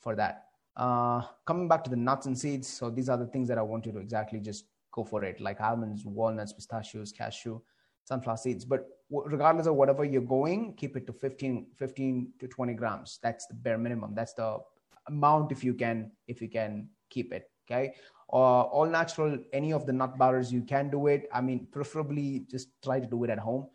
for 0.00 0.14
that. 0.16 0.43
Uh, 0.76 1.22
coming 1.46 1.68
back 1.68 1.84
to 1.84 1.90
the 1.90 1.96
nuts 1.96 2.26
and 2.26 2.38
seeds, 2.38 2.68
so 2.68 2.90
these 2.90 3.08
are 3.08 3.16
the 3.16 3.26
things 3.26 3.48
that 3.48 3.58
I 3.58 3.62
want 3.62 3.86
you 3.86 3.92
to 3.92 3.98
exactly 3.98 4.40
just 4.40 4.64
go 4.92 5.04
for 5.04 5.24
it, 5.24 5.40
like 5.40 5.60
almonds, 5.60 6.04
walnuts, 6.04 6.52
pistachios, 6.52 7.12
cashew 7.12 7.60
sunflower 8.04 8.36
seeds. 8.36 8.64
But 8.64 8.86
regardless 9.10 9.66
of 9.66 9.74
whatever 9.74 10.04
you're 10.04 10.22
going, 10.22 10.74
keep 10.74 10.96
it 10.96 11.06
to 11.06 11.12
15, 11.12 11.66
15 11.76 12.32
to 12.40 12.48
20 12.48 12.74
grams. 12.74 13.18
That's 13.22 13.46
the 13.46 13.54
bare 13.54 13.78
minimum. 13.78 14.14
That's 14.14 14.34
the 14.34 14.58
amount 15.08 15.52
if 15.52 15.64
you 15.64 15.74
can, 15.74 16.12
if 16.28 16.40
you 16.40 16.48
can 16.48 16.88
keep 17.10 17.32
it. 17.32 17.50
Okay. 17.66 17.94
Uh, 18.32 18.62
all 18.62 18.86
natural, 18.86 19.38
any 19.52 19.72
of 19.72 19.86
the 19.86 19.92
nut 19.92 20.18
butters, 20.18 20.52
you 20.52 20.62
can 20.62 20.90
do 20.90 21.06
it. 21.06 21.28
I 21.32 21.40
mean, 21.40 21.66
preferably 21.70 22.46
just 22.50 22.68
try 22.82 23.00
to 23.00 23.06
do 23.06 23.24
it 23.24 23.30
at 23.30 23.38
home. 23.38 23.68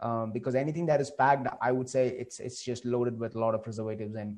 Um, 0.00 0.32
because 0.32 0.54
anything 0.54 0.86
that 0.86 1.00
is 1.00 1.10
packed, 1.10 1.48
I 1.60 1.72
would 1.72 1.88
say 1.88 2.08
it's 2.08 2.38
it's 2.38 2.62
just 2.62 2.84
loaded 2.84 3.18
with 3.18 3.34
a 3.34 3.38
lot 3.38 3.54
of 3.54 3.62
preservatives 3.62 4.14
and 4.14 4.36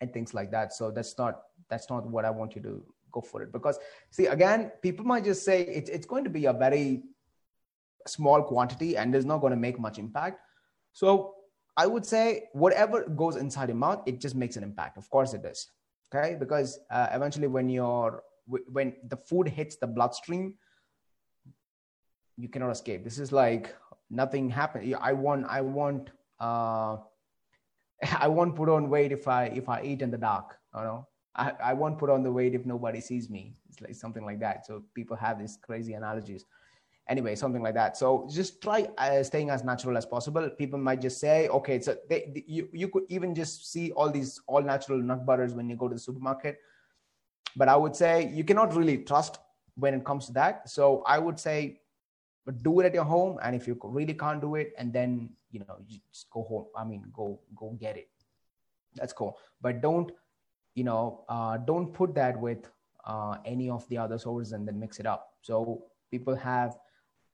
and 0.00 0.12
things 0.12 0.34
like 0.34 0.50
that. 0.50 0.72
So 0.72 0.90
that's 0.90 1.16
not 1.18 1.42
that's 1.68 1.88
not 1.90 2.06
what 2.06 2.24
I 2.24 2.30
want 2.30 2.56
you 2.56 2.62
to 2.62 2.82
go 3.12 3.20
for 3.20 3.42
it. 3.42 3.52
Because 3.52 3.78
see, 4.10 4.26
again, 4.26 4.72
people 4.82 5.04
might 5.04 5.24
just 5.24 5.44
say 5.44 5.62
it's 5.62 5.90
it's 5.90 6.06
going 6.06 6.24
to 6.24 6.30
be 6.30 6.46
a 6.46 6.52
very 6.52 7.02
small 8.06 8.42
quantity 8.42 8.96
and 8.96 9.14
is 9.14 9.26
not 9.26 9.38
going 9.38 9.52
to 9.52 9.58
make 9.58 9.78
much 9.78 9.98
impact. 9.98 10.40
So 10.92 11.34
I 11.76 11.86
would 11.86 12.04
say 12.04 12.48
whatever 12.52 13.04
goes 13.04 13.36
inside 13.36 13.68
your 13.68 13.76
mouth, 13.76 14.02
it 14.06 14.20
just 14.20 14.34
makes 14.34 14.56
an 14.56 14.62
impact. 14.62 14.96
Of 14.96 15.08
course 15.10 15.34
it 15.34 15.42
does. 15.42 15.70
Okay. 16.12 16.36
Because 16.38 16.80
uh, 16.90 17.08
eventually 17.12 17.46
when 17.46 17.68
you're, 17.68 18.22
when 18.46 18.94
the 19.06 19.16
food 19.16 19.48
hits 19.48 19.76
the 19.76 19.86
bloodstream, 19.86 20.54
you 22.36 22.48
cannot 22.48 22.70
escape. 22.70 23.04
This 23.04 23.18
is 23.18 23.32
like 23.32 23.74
nothing 24.10 24.50
happened. 24.50 24.94
I 25.00 25.12
want, 25.12 25.46
I 25.48 25.60
want, 25.60 26.10
uh, 26.40 26.96
I 28.18 28.28
won't 28.28 28.56
put 28.56 28.68
on 28.68 28.88
weight 28.88 29.12
if 29.12 29.28
I, 29.28 29.44
if 29.46 29.68
I 29.68 29.82
eat 29.82 30.02
in 30.02 30.10
the 30.10 30.18
dark, 30.18 30.56
you 30.74 30.82
know, 30.82 31.06
I, 31.34 31.52
I 31.62 31.72
won't 31.74 31.98
put 31.98 32.10
on 32.10 32.22
the 32.22 32.32
weight 32.32 32.54
if 32.54 32.66
nobody 32.66 33.00
sees 33.00 33.30
me. 33.30 33.54
It's 33.68 33.80
like 33.80 33.94
something 33.94 34.24
like 34.24 34.40
that. 34.40 34.66
So 34.66 34.82
people 34.94 35.16
have 35.16 35.38
these 35.38 35.58
crazy 35.60 35.94
analogies. 35.94 36.44
Anyway 37.08 37.34
something 37.34 37.62
like 37.62 37.74
that. 37.74 37.96
So 37.96 38.28
just 38.30 38.62
try 38.62 38.86
uh, 38.98 39.22
staying 39.24 39.50
as 39.50 39.64
natural 39.64 39.96
as 39.96 40.06
possible. 40.06 40.48
People 40.50 40.78
might 40.78 41.00
just 41.00 41.18
say 41.18 41.48
okay 41.48 41.80
so 41.80 41.96
they, 42.08 42.30
they, 42.32 42.44
you, 42.46 42.68
you 42.72 42.88
could 42.88 43.04
even 43.08 43.34
just 43.34 43.72
see 43.72 43.90
all 43.92 44.10
these 44.10 44.40
all 44.46 44.62
natural 44.62 44.98
nut 45.02 45.26
butters 45.26 45.52
when 45.54 45.68
you 45.68 45.76
go 45.76 45.88
to 45.88 45.94
the 45.94 46.00
supermarket. 46.00 46.58
But 47.56 47.68
i 47.68 47.74
would 47.74 47.96
say 47.96 48.30
you 48.32 48.44
cannot 48.44 48.76
really 48.76 48.98
trust 48.98 49.38
when 49.74 49.92
it 49.94 50.04
comes 50.04 50.26
to 50.26 50.32
that. 50.34 50.68
So 50.68 51.02
i 51.04 51.18
would 51.18 51.40
say 51.40 51.79
do 52.52 52.80
it 52.80 52.86
at 52.86 52.94
your 52.94 53.04
home 53.04 53.38
and 53.42 53.54
if 53.56 53.66
you 53.66 53.78
really 53.82 54.14
can't 54.14 54.40
do 54.40 54.54
it 54.54 54.72
and 54.78 54.92
then 54.92 55.30
you 55.50 55.60
know 55.60 55.76
you 55.88 55.98
just 56.12 56.30
go 56.30 56.42
home 56.42 56.66
i 56.76 56.84
mean 56.84 57.04
go 57.12 57.40
go 57.56 57.76
get 57.80 57.96
it 57.96 58.08
that's 58.94 59.12
cool 59.12 59.36
but 59.60 59.80
don't 59.80 60.12
you 60.74 60.84
know 60.84 61.24
uh, 61.28 61.56
don't 61.56 61.92
put 61.92 62.14
that 62.14 62.38
with 62.38 62.70
uh, 63.04 63.36
any 63.44 63.70
of 63.70 63.88
the 63.88 63.96
other 63.96 64.18
sources 64.18 64.52
and 64.52 64.66
then 64.66 64.78
mix 64.78 65.00
it 65.00 65.06
up 65.06 65.34
so 65.42 65.84
people 66.10 66.34
have 66.34 66.76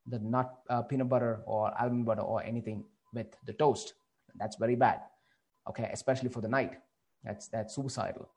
the 0.07 0.19
nut 0.21 0.53
uh, 0.71 0.83
peanut 0.83 1.09
butter 1.09 1.43
or 1.47 1.73
almond 1.81 2.07
butter 2.07 2.23
or 2.23 2.43
anything 2.43 2.85
with 3.13 3.27
the 3.45 3.53
toast. 3.53 3.95
That's 4.37 4.57
very 4.57 4.77
bad. 4.77 5.01
Okay, 5.69 5.89
especially 5.93 6.29
for 6.29 6.41
the 6.41 6.49
night. 6.49 6.75
That's 7.25 7.49
that's 7.49 7.75
suicidal. 7.75 8.29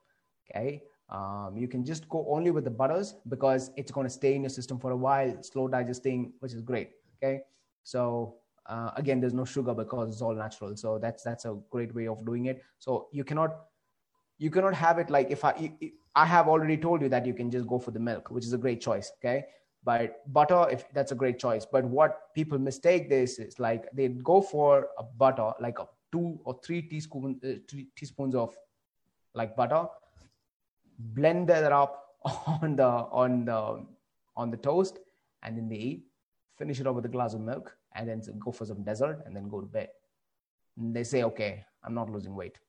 Okay. 0.50 0.84
Um, 1.10 1.56
you 1.58 1.68
can 1.68 1.84
just 1.84 2.08
go 2.08 2.26
only 2.30 2.52
with 2.52 2.64
the 2.64 2.70
butters 2.70 3.16
because 3.28 3.72
it's 3.76 3.92
going 3.92 4.06
to 4.06 4.14
stay 4.14 4.36
in 4.36 4.44
your 4.44 4.50
system 4.50 4.80
for 4.80 4.92
a 4.92 4.98
while, 4.98 5.42
slow 5.42 5.68
digesting, 5.68 6.34
which 6.40 6.54
is 6.54 6.62
great. 6.62 6.92
Okay. 7.18 7.42
So 7.84 8.36
uh, 8.70 8.92
again 8.96 9.20
there's 9.20 9.34
no 9.34 9.44
sugar 9.44 9.74
because 9.74 10.10
it's 10.10 10.22
all 10.22 10.36
natural 10.36 10.76
so 10.78 10.98
that's 11.00 11.24
that's 11.24 11.46
a 11.46 11.58
great 11.70 11.94
way 11.94 12.08
of 12.08 12.26
doing 12.26 12.46
it 12.46 12.62
so 12.78 13.08
you 13.12 13.24
cannot 13.24 13.66
you 14.38 14.50
cannot 14.50 14.74
have 14.74 15.00
it 15.00 15.10
like 15.10 15.30
if 15.32 15.44
i 15.44 15.72
i 16.16 16.26
have 16.26 16.48
already 16.48 16.78
told 16.78 17.02
you 17.02 17.10
that 17.10 17.26
you 17.26 17.34
can 17.34 17.50
just 17.50 17.68
go 17.68 17.80
for 17.80 17.92
the 17.92 18.00
milk 18.00 18.30
which 18.30 18.46
is 18.46 18.54
a 18.54 18.58
great 18.58 18.80
choice 18.80 19.12
okay 19.18 19.46
but 19.84 20.22
butter 20.34 20.68
if 20.72 20.86
that's 20.94 21.12
a 21.12 21.16
great 21.16 21.40
choice 21.40 21.66
but 21.66 21.84
what 21.84 22.34
people 22.36 22.60
mistake 22.60 23.10
this 23.10 23.40
is 23.40 23.60
like 23.60 23.90
they 23.94 24.08
go 24.08 24.42
for 24.42 24.88
a 24.98 25.04
butter 25.04 25.52
like 25.60 25.80
a 25.80 25.88
two 26.12 26.40
or 26.44 26.60
three 26.64 26.82
teaspoons 26.82 27.44
uh, 27.44 27.56
three 27.70 27.88
teaspoons 27.96 28.36
of 28.36 28.56
like 29.34 29.56
butter 29.56 29.86
blend 31.00 31.48
that 31.48 31.72
up 31.72 32.16
on 32.62 32.76
the 32.76 32.88
on 32.88 33.46
the 33.46 33.86
on 34.36 34.52
the 34.52 34.58
toast 34.58 35.00
and 35.44 35.58
then 35.58 35.70
they 35.70 35.76
eat 35.76 36.04
finish 36.58 36.80
it 36.80 36.88
off 36.88 36.96
with 36.96 37.06
a 37.06 37.10
glass 37.10 37.34
of 37.34 37.42
milk 37.42 37.76
and 37.96 38.08
then 38.08 38.22
go 38.38 38.52
for 38.52 38.66
some 38.66 38.84
dessert 38.84 39.24
and 39.26 39.36
then 39.36 39.48
go 39.48 39.62
to 39.62 39.66
bed. 39.66 39.88
And 40.78 40.94
they 40.96 41.04
say 41.04 41.24
okay 41.24 41.66
i'm 41.84 41.94
not 41.94 42.10
losing 42.10 42.36
weight. 42.36 42.60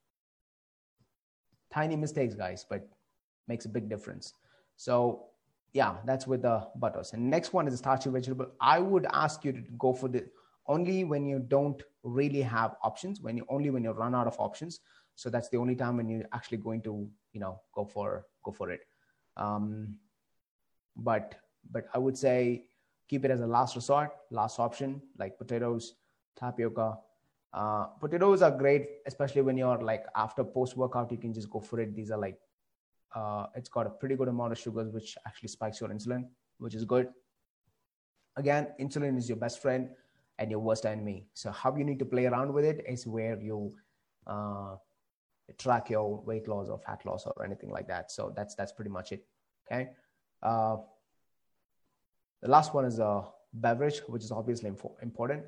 Tiny 1.72 1.96
mistakes 1.96 2.34
guys 2.34 2.64
but 2.68 2.88
makes 3.48 3.64
a 3.64 3.68
big 3.68 3.88
difference. 3.88 4.34
So 4.76 5.24
yeah 5.72 5.96
that's 6.04 6.26
with 6.26 6.42
the 6.42 6.68
butters. 6.76 7.12
And 7.12 7.28
next 7.28 7.52
one 7.52 7.66
is 7.66 7.76
starchy 7.78 8.10
vegetable. 8.10 8.46
I 8.60 8.78
would 8.78 9.06
ask 9.12 9.44
you 9.44 9.52
to 9.52 9.60
go 9.76 9.92
for 9.92 10.08
the 10.08 10.24
only 10.66 11.02
when 11.02 11.26
you 11.26 11.40
don't 11.40 11.82
really 12.02 12.42
have 12.42 12.76
options 12.82 13.20
when 13.20 13.36
you 13.36 13.44
only 13.48 13.70
when 13.70 13.84
you 13.84 13.90
run 13.90 14.14
out 14.14 14.26
of 14.26 14.36
options 14.38 14.80
so 15.16 15.30
that's 15.30 15.48
the 15.48 15.56
only 15.56 15.76
time 15.76 15.96
when 15.96 16.08
you're 16.08 16.28
actually 16.32 16.58
going 16.58 16.82
to 16.82 17.08
you 17.32 17.40
know 17.40 17.60
go 17.74 17.84
for 17.84 18.26
go 18.42 18.52
for 18.52 18.70
it. 18.70 18.80
Um, 19.36 19.96
but 20.96 21.34
but 21.70 21.86
i 21.94 21.98
would 21.98 22.16
say 22.16 22.64
keep 23.08 23.24
it 23.24 23.30
as 23.30 23.40
a 23.40 23.46
last 23.46 23.76
resort 23.76 24.10
last 24.30 24.58
option 24.58 25.00
like 25.18 25.38
potatoes 25.38 25.94
tapioca. 26.38 26.98
Uh, 27.52 27.86
potatoes 28.00 28.42
are 28.42 28.50
great 28.52 28.86
especially 29.06 29.42
when 29.42 29.56
you're 29.56 29.78
like 29.82 30.04
after 30.14 30.44
post 30.44 30.76
workout 30.76 31.10
you 31.10 31.18
can 31.18 31.34
just 31.34 31.50
go 31.50 31.58
for 31.58 31.80
it. 31.80 31.96
These 31.96 32.12
are 32.12 32.18
like 32.18 32.38
uh, 33.12 33.46
it's 33.56 33.68
got 33.68 33.86
a 33.88 33.90
pretty 33.90 34.14
good 34.14 34.28
amount 34.28 34.52
of 34.52 34.58
sugars 34.58 34.92
which 34.92 35.18
actually 35.26 35.48
spikes 35.48 35.80
your 35.80 35.90
insulin 35.90 36.28
which 36.58 36.76
is 36.76 36.84
good. 36.84 37.08
Again 38.36 38.68
insulin 38.80 39.18
is 39.18 39.28
your 39.28 39.36
best 39.36 39.60
friend 39.60 39.88
and 40.38 40.48
your 40.48 40.60
worst 40.60 40.86
enemy. 40.86 41.26
So 41.34 41.50
how 41.50 41.76
you 41.76 41.84
need 41.84 41.98
to 41.98 42.04
play 42.04 42.26
around 42.26 42.52
with 42.52 42.64
it 42.64 42.84
is 42.88 43.04
where 43.06 43.36
you 43.40 43.72
uh, 44.28 44.76
track 45.58 45.90
your 45.90 46.20
weight 46.22 46.48
loss 46.48 46.68
or 46.68 46.78
fat 46.78 47.04
loss 47.04 47.26
or 47.26 47.44
anything 47.44 47.70
like 47.70 47.88
that. 47.88 48.10
So 48.10 48.32
that's 48.34 48.54
that's 48.54 48.72
pretty 48.72 48.90
much 48.90 49.12
it. 49.12 49.24
Okay. 49.70 49.90
Uh, 50.42 50.76
the 52.42 52.48
last 52.48 52.74
one 52.74 52.84
is 52.84 52.98
a 52.98 53.24
beverage 53.52 53.98
which 54.06 54.24
is 54.24 54.32
obviously 54.32 54.72
important. 55.02 55.44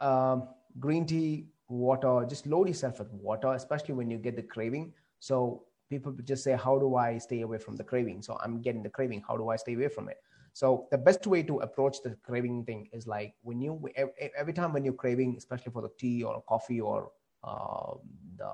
Um, 0.00 0.48
green 0.78 1.06
tea 1.06 1.46
water 1.68 2.26
just 2.28 2.46
load 2.46 2.68
yourself 2.68 2.98
with 2.98 3.10
water 3.12 3.52
especially 3.54 3.94
when 3.94 4.10
you 4.10 4.18
get 4.18 4.36
the 4.36 4.42
craving. 4.42 4.92
So 5.18 5.64
people 5.90 6.12
just 6.24 6.42
say 6.42 6.56
how 6.56 6.78
do 6.78 6.96
i 6.96 7.18
stay 7.18 7.42
away 7.42 7.58
from 7.58 7.76
the 7.76 7.84
craving? 7.84 8.22
So 8.22 8.38
i'm 8.42 8.60
getting 8.60 8.82
the 8.82 8.90
craving. 8.90 9.22
How 9.26 9.36
do 9.36 9.48
i 9.48 9.56
stay 9.56 9.74
away 9.74 9.88
from 9.88 10.08
it? 10.08 10.18
So 10.52 10.86
the 10.90 10.98
best 10.98 11.26
way 11.26 11.42
to 11.44 11.60
approach 11.60 12.02
the 12.02 12.16
craving 12.22 12.64
thing 12.64 12.88
is 12.92 13.06
like 13.06 13.34
when 13.42 13.60
you 13.60 13.88
every 14.36 14.52
time 14.52 14.72
when 14.72 14.84
you're 14.84 14.94
craving 14.94 15.34
especially 15.38 15.72
for 15.72 15.82
the 15.82 15.90
tea 15.98 16.22
or 16.22 16.42
coffee 16.46 16.80
or 16.80 17.10
uh, 17.42 17.94
the 18.36 18.52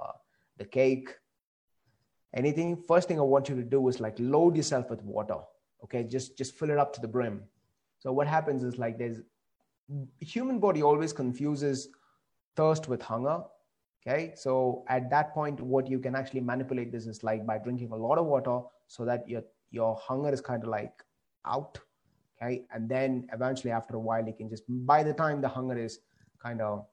the 0.58 0.64
cake 0.64 1.10
anything 2.34 2.76
first 2.88 3.08
thing 3.08 3.18
i 3.18 3.22
want 3.22 3.48
you 3.48 3.56
to 3.56 3.62
do 3.62 3.88
is 3.88 4.00
like 4.00 4.16
load 4.18 4.56
yourself 4.56 4.90
with 4.90 5.02
water 5.02 5.38
okay 5.82 6.04
just 6.04 6.36
just 6.36 6.54
fill 6.54 6.70
it 6.70 6.78
up 6.78 6.92
to 6.92 7.00
the 7.00 7.08
brim 7.08 7.42
so 7.98 8.12
what 8.12 8.26
happens 8.26 8.62
is 8.62 8.78
like 8.78 8.98
there's 8.98 9.20
human 10.20 10.58
body 10.58 10.82
always 10.82 11.12
confuses 11.12 11.88
thirst 12.56 12.88
with 12.88 13.00
hunger 13.00 13.42
Okay, 14.06 14.32
so 14.36 14.84
at 14.88 15.10
that 15.10 15.34
point, 15.34 15.60
what 15.60 15.88
you 15.88 15.98
can 15.98 16.14
actually 16.14 16.40
manipulate 16.40 16.92
this 16.92 17.06
is 17.06 17.22
like 17.22 17.44
by 17.44 17.58
drinking 17.58 17.90
a 17.92 17.96
lot 17.96 18.16
of 18.16 18.26
water 18.26 18.60
so 18.86 19.04
that 19.04 19.28
your 19.28 19.42
your 19.70 19.96
hunger 19.96 20.32
is 20.32 20.40
kind 20.40 20.62
of 20.62 20.68
like 20.68 21.04
out. 21.44 21.78
Okay, 22.40 22.64
and 22.72 22.88
then 22.88 23.28
eventually 23.32 23.72
after 23.72 23.96
a 23.96 24.00
while, 24.00 24.24
you 24.24 24.32
can 24.32 24.48
just 24.48 24.62
by 24.68 25.02
the 25.02 25.12
time 25.12 25.40
the 25.40 25.48
hunger 25.48 25.76
is 25.76 25.98
kind 26.42 26.62
of 26.62 26.86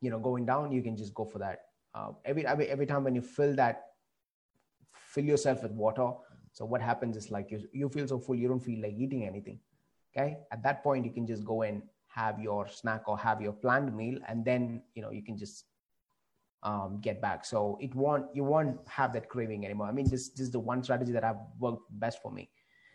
you 0.00 0.10
know 0.10 0.18
going 0.18 0.46
down, 0.46 0.72
you 0.72 0.82
can 0.82 0.96
just 0.96 1.14
go 1.14 1.24
for 1.24 1.38
that. 1.38 1.66
Uh, 1.94 2.12
every, 2.24 2.46
every 2.46 2.68
every 2.68 2.86
time 2.86 3.04
when 3.04 3.14
you 3.14 3.22
fill 3.22 3.54
that, 3.56 3.86
fill 4.92 5.24
yourself 5.24 5.62
with 5.62 5.72
water. 5.72 6.12
So 6.52 6.64
what 6.64 6.80
happens 6.80 7.16
is 7.16 7.30
like 7.30 7.50
you 7.50 7.62
you 7.72 7.88
feel 7.88 8.06
so 8.06 8.18
full, 8.18 8.34
you 8.34 8.48
don't 8.48 8.60
feel 8.60 8.82
like 8.82 8.94
eating 8.96 9.26
anything. 9.26 9.58
Okay, 10.16 10.38
at 10.52 10.62
that 10.62 10.82
point, 10.82 11.04
you 11.04 11.12
can 11.12 11.26
just 11.26 11.44
go 11.44 11.62
and 11.62 11.82
have 12.08 12.40
your 12.40 12.68
snack 12.68 13.08
or 13.08 13.16
have 13.18 13.40
your 13.40 13.52
planned 13.52 13.96
meal, 13.96 14.18
and 14.28 14.44
then 14.44 14.82
you 14.94 15.02
know 15.02 15.10
you 15.10 15.22
can 15.22 15.36
just 15.36 15.64
um, 16.62 17.00
get 17.00 17.20
back. 17.20 17.44
So 17.44 17.78
it 17.80 17.94
won't 17.94 18.26
you 18.34 18.44
won't 18.44 18.78
have 18.88 19.12
that 19.14 19.28
craving 19.28 19.64
anymore. 19.64 19.86
I 19.86 19.92
mean, 19.92 20.08
this, 20.08 20.28
this 20.30 20.40
is 20.40 20.50
the 20.50 20.60
one 20.60 20.82
strategy 20.82 21.12
that 21.12 21.24
I've 21.24 21.42
worked 21.58 21.82
best 21.98 22.22
for 22.22 22.30
me. 22.30 22.50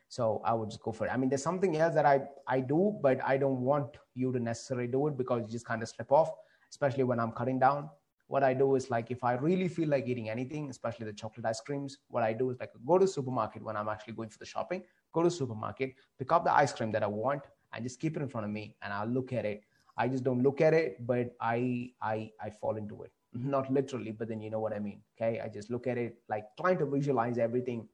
So 0.07 0.41
I 0.45 0.53
would 0.53 0.69
just 0.69 0.81
go 0.81 0.91
for 0.91 1.07
it. 1.07 1.09
I 1.09 1.17
mean, 1.17 1.29
there's 1.29 1.43
something 1.43 1.77
else 1.77 1.95
that 1.95 2.05
I 2.05 2.21
I 2.47 2.59
do, 2.59 2.97
but 3.01 3.19
I 3.25 3.37
don't 3.37 3.61
want 3.61 3.97
you 4.13 4.31
to 4.31 4.39
necessarily 4.39 4.87
do 4.87 5.07
it 5.07 5.17
because 5.17 5.41
you 5.41 5.47
just 5.47 5.65
kind 5.65 5.81
of 5.81 5.89
slip 5.89 6.11
off, 6.11 6.31
especially 6.69 7.03
when 7.03 7.19
I'm 7.19 7.31
cutting 7.31 7.59
down. 7.59 7.89
What 8.27 8.43
I 8.43 8.53
do 8.53 8.75
is 8.75 8.89
like 8.89 9.11
if 9.11 9.23
I 9.23 9.33
really 9.33 9.67
feel 9.67 9.89
like 9.89 10.07
eating 10.07 10.29
anything, 10.29 10.69
especially 10.69 11.05
the 11.05 11.13
chocolate 11.13 11.45
ice 11.45 11.61
creams, 11.61 11.97
what 12.07 12.23
I 12.23 12.33
do 12.33 12.49
is 12.49 12.59
like 12.59 12.71
go 12.85 12.97
to 12.97 13.07
supermarket 13.07 13.63
when 13.63 13.77
I'm 13.77 13.87
actually 13.87 14.13
going 14.13 14.29
for 14.29 14.39
the 14.39 14.45
shopping, 14.45 14.83
go 15.13 15.21
to 15.23 15.29
supermarket, 15.29 15.93
pick 16.17 16.31
up 16.31 16.43
the 16.43 16.53
ice 16.53 16.73
cream 16.73 16.91
that 16.93 17.03
I 17.03 17.07
want, 17.07 17.43
and 17.73 17.83
just 17.83 17.99
keep 17.99 18.17
it 18.17 18.21
in 18.21 18.29
front 18.29 18.45
of 18.45 18.51
me, 18.51 18.75
and 18.81 18.91
I'll 18.91 19.07
look 19.07 19.31
at 19.33 19.45
it. 19.45 19.63
I 19.97 20.07
just 20.07 20.23
don't 20.23 20.41
look 20.43 20.59
at 20.59 20.73
it, 20.73 21.05
but 21.05 21.35
I 21.39 21.91
I 22.01 22.31
I 22.41 22.49
fall 22.49 22.77
into 22.77 23.03
it 23.03 23.11
not 23.35 23.71
literally, 23.71 24.11
but 24.11 24.27
then 24.27 24.41
you 24.41 24.49
know 24.49 24.59
what 24.59 24.73
I 24.73 24.79
mean. 24.79 25.01
Okay. 25.15 25.39
I 25.39 25.49
just 25.49 25.69
look 25.69 25.87
at 25.87 25.97
it 25.97 26.17
like 26.29 26.45
trying 26.59 26.77
to 26.79 26.85
visualize 26.85 27.37
everything 27.37 27.87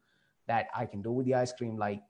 that 0.47 0.67
I 0.75 0.85
can 0.85 1.01
do 1.01 1.11
with 1.11 1.25
the 1.25 1.35
ice 1.35 1.53
cream, 1.53 1.77
like, 1.77 2.01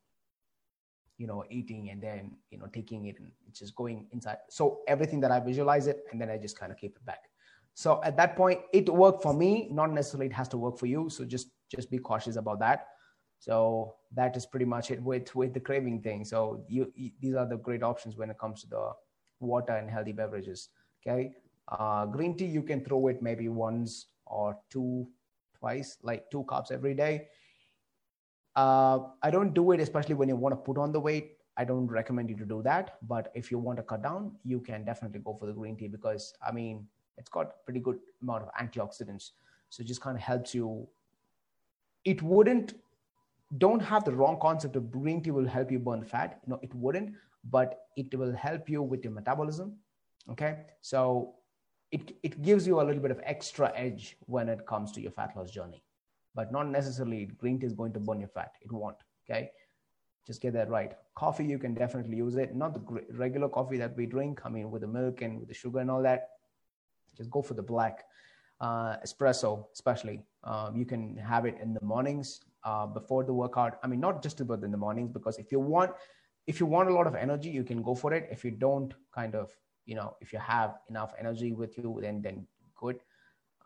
you 1.18 1.28
know, 1.28 1.44
eating 1.50 1.90
and 1.90 2.02
then, 2.02 2.32
you 2.50 2.58
know, 2.58 2.68
taking 2.68 3.06
it 3.06 3.20
and 3.20 3.32
just 3.54 3.76
going 3.76 4.08
inside. 4.12 4.38
So 4.50 4.80
everything 4.88 5.20
that 5.22 5.32
I 5.32 5.40
visualize 5.40 5.88
it 5.88 6.04
and 6.12 6.20
then 6.20 6.30
I 6.30 6.38
just 6.38 6.60
kind 6.60 6.72
of 6.72 6.78
keep 6.78 6.96
it 6.96 7.06
back. 7.06 7.31
So 7.74 8.02
at 8.04 8.18
that 8.18 8.36
point, 8.36 8.60
it 8.74 8.90
worked 8.90 9.24
for 9.24 9.34
me. 9.34 9.70
Not 9.72 9.92
necessarily 9.92 10.28
it 10.28 10.34
has 10.34 10.48
to 10.50 10.58
work 10.58 10.78
for 10.78 10.86
you. 10.86 11.10
So 11.10 11.26
just 11.26 11.48
just 11.70 11.90
be 11.90 11.98
cautious 11.98 12.36
about 12.36 12.60
that. 12.60 12.88
So 13.40 13.96
that 14.14 14.36
is 14.38 14.46
pretty 14.46 14.66
much 14.66 14.92
it 14.92 15.02
with 15.02 15.34
with 15.36 15.54
the 15.54 15.60
craving 15.60 16.02
thing. 16.02 16.26
So 16.26 16.64
you, 16.68 16.92
you 16.96 17.12
these 17.22 17.36
are 17.36 17.48
the 17.48 17.58
great 17.58 17.84
options 17.84 18.18
when 18.18 18.30
it 18.30 18.38
comes 18.38 18.62
to 18.62 18.70
the 18.70 18.92
water 19.40 19.74
and 19.74 19.90
healthy 19.90 20.12
beverages. 20.12 20.70
Okay. 21.02 21.34
Uh, 21.68 22.06
green 22.06 22.36
tea, 22.36 22.46
you 22.46 22.62
can 22.62 22.84
throw 22.84 23.08
it 23.08 23.22
maybe 23.22 23.48
once 23.48 24.08
or 24.26 24.58
two, 24.70 25.08
twice, 25.58 25.98
like 26.04 26.30
two 26.30 26.44
cups 26.44 26.72
every 26.72 26.94
day. 26.94 27.28
Uh, 28.56 29.00
I 29.24 29.32
don't 29.32 29.54
do 29.54 29.72
it, 29.72 29.80
especially 29.80 30.16
when 30.16 30.28
you 30.28 30.36
want 30.36 30.54
to 30.54 30.58
put 30.58 30.78
on 30.78 30.92
the 30.92 31.00
weight. 31.00 31.38
I 31.58 31.64
don't 31.64 31.88
recommend 31.88 32.30
you 32.30 32.36
to 32.38 32.46
do 32.46 32.62
that. 32.64 32.98
But 33.08 33.32
if 33.36 33.52
you 33.52 33.58
want 33.58 33.78
to 33.78 33.84
cut 33.84 34.04
down, 34.04 34.34
you 34.44 34.60
can 34.60 34.84
definitely 34.84 35.20
go 35.20 35.36
for 35.40 35.46
the 35.46 35.54
green 35.54 35.78
tea 35.78 35.88
because, 35.88 36.34
I 36.46 36.52
mean, 36.52 36.88
it's 37.17 37.30
got 37.30 37.63
pretty 37.65 37.80
good 37.80 38.00
amount 38.21 38.43
of 38.43 38.50
antioxidants. 38.62 39.32
So 39.69 39.82
it 39.82 39.88
just 39.88 40.02
kind 40.02 40.17
of 40.17 40.24
helps 40.24 40.54
you. 40.54 40.88
It 42.04 42.21
wouldn't, 42.21 42.74
don't 43.58 43.82
have 43.82 44.04
the 44.06 44.12
wrong 44.12 44.39
concept 44.41 44.76
of 44.76 44.91
green 44.91 45.21
tea 45.21 45.32
will 45.32 45.47
help 45.47 45.71
you 45.71 45.80
burn 45.80 46.04
fat. 46.04 46.39
No, 46.47 46.60
it 46.62 46.74
wouldn't, 46.74 47.13
but 47.50 47.86
it 47.95 48.13
will 48.17 48.34
help 48.34 48.69
you 48.69 48.82
with 48.82 49.04
your 49.04 49.13
metabolism. 49.13 49.76
Okay. 50.30 50.60
So 50.82 51.36
it, 51.91 52.15
it 52.24 52.41
gives 52.41 52.65
you 52.65 52.82
a 52.82 52.84
little 52.84 53.02
bit 53.02 53.12
of 53.12 53.19
extra 53.24 53.71
edge 53.76 54.17
when 54.21 54.50
it 54.50 54.65
comes 54.65 54.91
to 54.93 55.02
your 55.02 55.12
fat 55.12 55.34
loss 55.36 55.52
journey 55.52 55.84
but 56.34 56.52
not 56.52 56.67
necessarily 56.67 57.26
green 57.38 57.60
tea 57.60 57.65
is 57.65 57.74
going 57.74 57.93
to 57.93 58.00
burn 58.00 58.19
your 58.19 58.30
fat 58.30 58.54
it 58.62 58.71
won't 58.71 58.97
okay 59.26 59.52
just 60.26 60.41
get 60.41 60.54
that 60.54 60.69
right 60.69 60.93
coffee 61.15 61.45
you 61.45 61.58
can 61.58 61.74
definitely 61.74 62.17
use 62.17 62.36
it 62.36 62.56
not 62.56 62.74
the 62.74 63.04
regular 63.13 63.50
coffee 63.50 63.78
that 63.78 63.95
we 63.97 64.06
drink 64.06 64.41
i 64.45 64.50
mean 64.50 64.71
with 64.71 64.82
the 64.82 64.88
milk 64.88 65.21
and 65.21 65.39
with 65.39 65.47
the 65.47 65.54
sugar 65.54 65.80
and 65.80 65.91
all 65.91 66.02
that 66.02 66.30
just 67.22 67.32
go 67.32 67.42
for 67.42 67.54
the 67.54 67.68
black 67.74 68.06
uh, 68.60 68.98
espresso 69.06 69.66
especially. 69.74 70.24
Um, 70.44 70.76
you 70.76 70.86
can 70.86 71.18
have 71.18 71.46
it 71.46 71.58
in 71.62 71.74
the 71.74 71.84
mornings 71.84 72.42
uh, 72.64 72.86
before 72.86 73.24
the 73.24 73.34
workout. 73.34 73.80
I 73.84 73.88
mean 73.88 74.00
not 74.00 74.24
just 74.24 74.42
about 74.42 74.64
in 74.64 74.72
the 74.72 74.82
mornings 74.88 75.12
because 75.18 75.38
if 75.38 75.52
you 75.52 75.60
want 75.60 75.92
if 76.48 76.60
you 76.60 76.66
want 76.66 76.90
a 76.90 76.94
lot 76.94 77.08
of 77.08 77.16
energy 77.16 77.50
you 77.50 77.64
can 77.64 77.82
go 77.82 77.96
for 77.96 78.14
it. 78.14 78.28
If 78.32 78.44
you 78.46 78.52
don't 78.52 78.94
kind 79.14 79.36
of 79.36 79.52
you 79.86 79.96
know 79.96 80.16
if 80.22 80.34
you 80.34 80.40
have 80.40 80.78
enough 80.90 81.14
energy 81.20 81.54
with 81.54 81.78
you 81.78 82.00
then 82.02 82.22
then 82.22 82.48
good. 82.76 83.00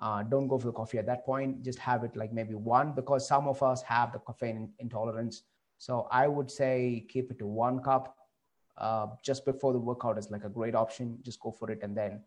Uh, 0.01 0.23
don't 0.23 0.49
go 0.49 0.57
for 0.59 0.67
the 0.67 0.73
coffee 0.73 0.97
at 0.97 1.05
that 1.05 1.25
point. 1.25 1.63
Just 1.63 1.79
have 1.79 2.03
it 2.03 2.15
like 2.17 2.33
maybe 2.33 2.53
one 2.53 2.93
because 2.93 3.25
some 3.25 3.47
of 3.47 3.63
us 3.63 3.81
have 3.83 4.11
the 4.11 4.19
caffeine 4.19 4.69
intolerance. 4.79 5.43
So 5.77 6.07
i 6.09 6.27
would 6.27 6.49
say 6.49 7.05
keep 7.09 7.31
it 7.31 7.39
to 7.39 7.47
one 7.47 7.79
cup 7.87 8.15
uh, 8.77 9.07
just 9.23 9.45
before 9.45 9.73
the 9.73 9.79
workout 9.79 10.17
is 10.17 10.31
like 10.31 10.43
a 10.43 10.49
great 10.49 10.75
option. 10.75 11.17
Just 11.21 11.39
go 11.39 11.51
for 11.51 11.71
it 11.71 11.79
and 11.83 11.95
then 11.95 12.21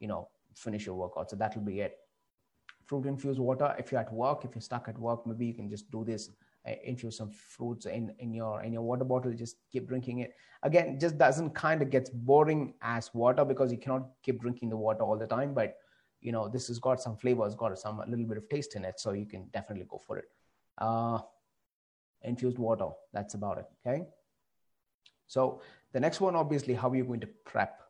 you 0.00 0.08
know 0.08 0.28
finish 0.54 0.86
your 0.86 0.94
workout. 0.94 1.30
So 1.30 1.36
that'll 1.36 1.62
be 1.62 1.80
it. 1.80 1.98
Fruit 2.84 3.06
infused 3.06 3.38
water 3.38 3.74
if 3.78 3.92
you're 3.92 4.00
at 4.00 4.12
work 4.12 4.44
if 4.44 4.54
you're 4.54 4.60
stuck 4.60 4.88
at 4.88 4.98
work 4.98 5.26
maybe 5.26 5.46
you 5.46 5.54
can 5.54 5.70
just 5.70 5.90
do 5.90 6.04
this 6.04 6.30
uh, 6.68 6.72
infuse 6.84 7.16
some 7.16 7.30
fruits 7.30 7.86
in 7.86 8.14
in 8.18 8.32
your 8.32 8.62
in 8.62 8.72
your 8.72 8.82
water 8.82 9.04
bottle 9.04 9.32
just 9.32 9.56
keep 9.70 9.88
drinking 9.88 10.18
it. 10.18 10.34
Again 10.62 10.98
just 11.00 11.18
doesn't 11.18 11.50
kind 11.50 11.82
of 11.82 11.90
gets 11.90 12.10
boring 12.10 12.74
as 12.82 13.10
water 13.14 13.44
because 13.44 13.72
you 13.72 13.78
cannot 13.78 14.08
keep 14.22 14.40
drinking 14.40 14.68
the 14.68 14.76
water 14.76 15.02
all 15.02 15.16
the 15.16 15.26
time 15.26 15.54
but 15.54 15.76
you 16.20 16.32
know 16.32 16.48
this 16.48 16.68
has 16.68 16.78
got 16.78 17.00
some 17.00 17.16
flavor 17.16 17.46
it's 17.46 17.54
got 17.54 17.76
some 17.78 18.00
a 18.00 18.06
little 18.06 18.26
bit 18.26 18.36
of 18.36 18.48
taste 18.48 18.76
in 18.76 18.84
it 18.84 19.00
so 19.00 19.12
you 19.12 19.26
can 19.26 19.48
definitely 19.52 19.86
go 19.88 20.00
for 20.06 20.18
it. 20.18 20.26
Uh 20.78 21.18
infused 22.22 22.58
water 22.58 22.88
that's 23.12 23.34
about 23.34 23.58
it 23.58 23.66
okay? 23.84 24.04
So 25.26 25.62
the 25.92 26.00
next 26.00 26.20
one 26.20 26.36
obviously 26.36 26.74
how 26.74 26.90
are 26.90 26.96
you 26.96 27.04
going 27.04 27.20
to 27.20 27.28
prep 27.44 27.80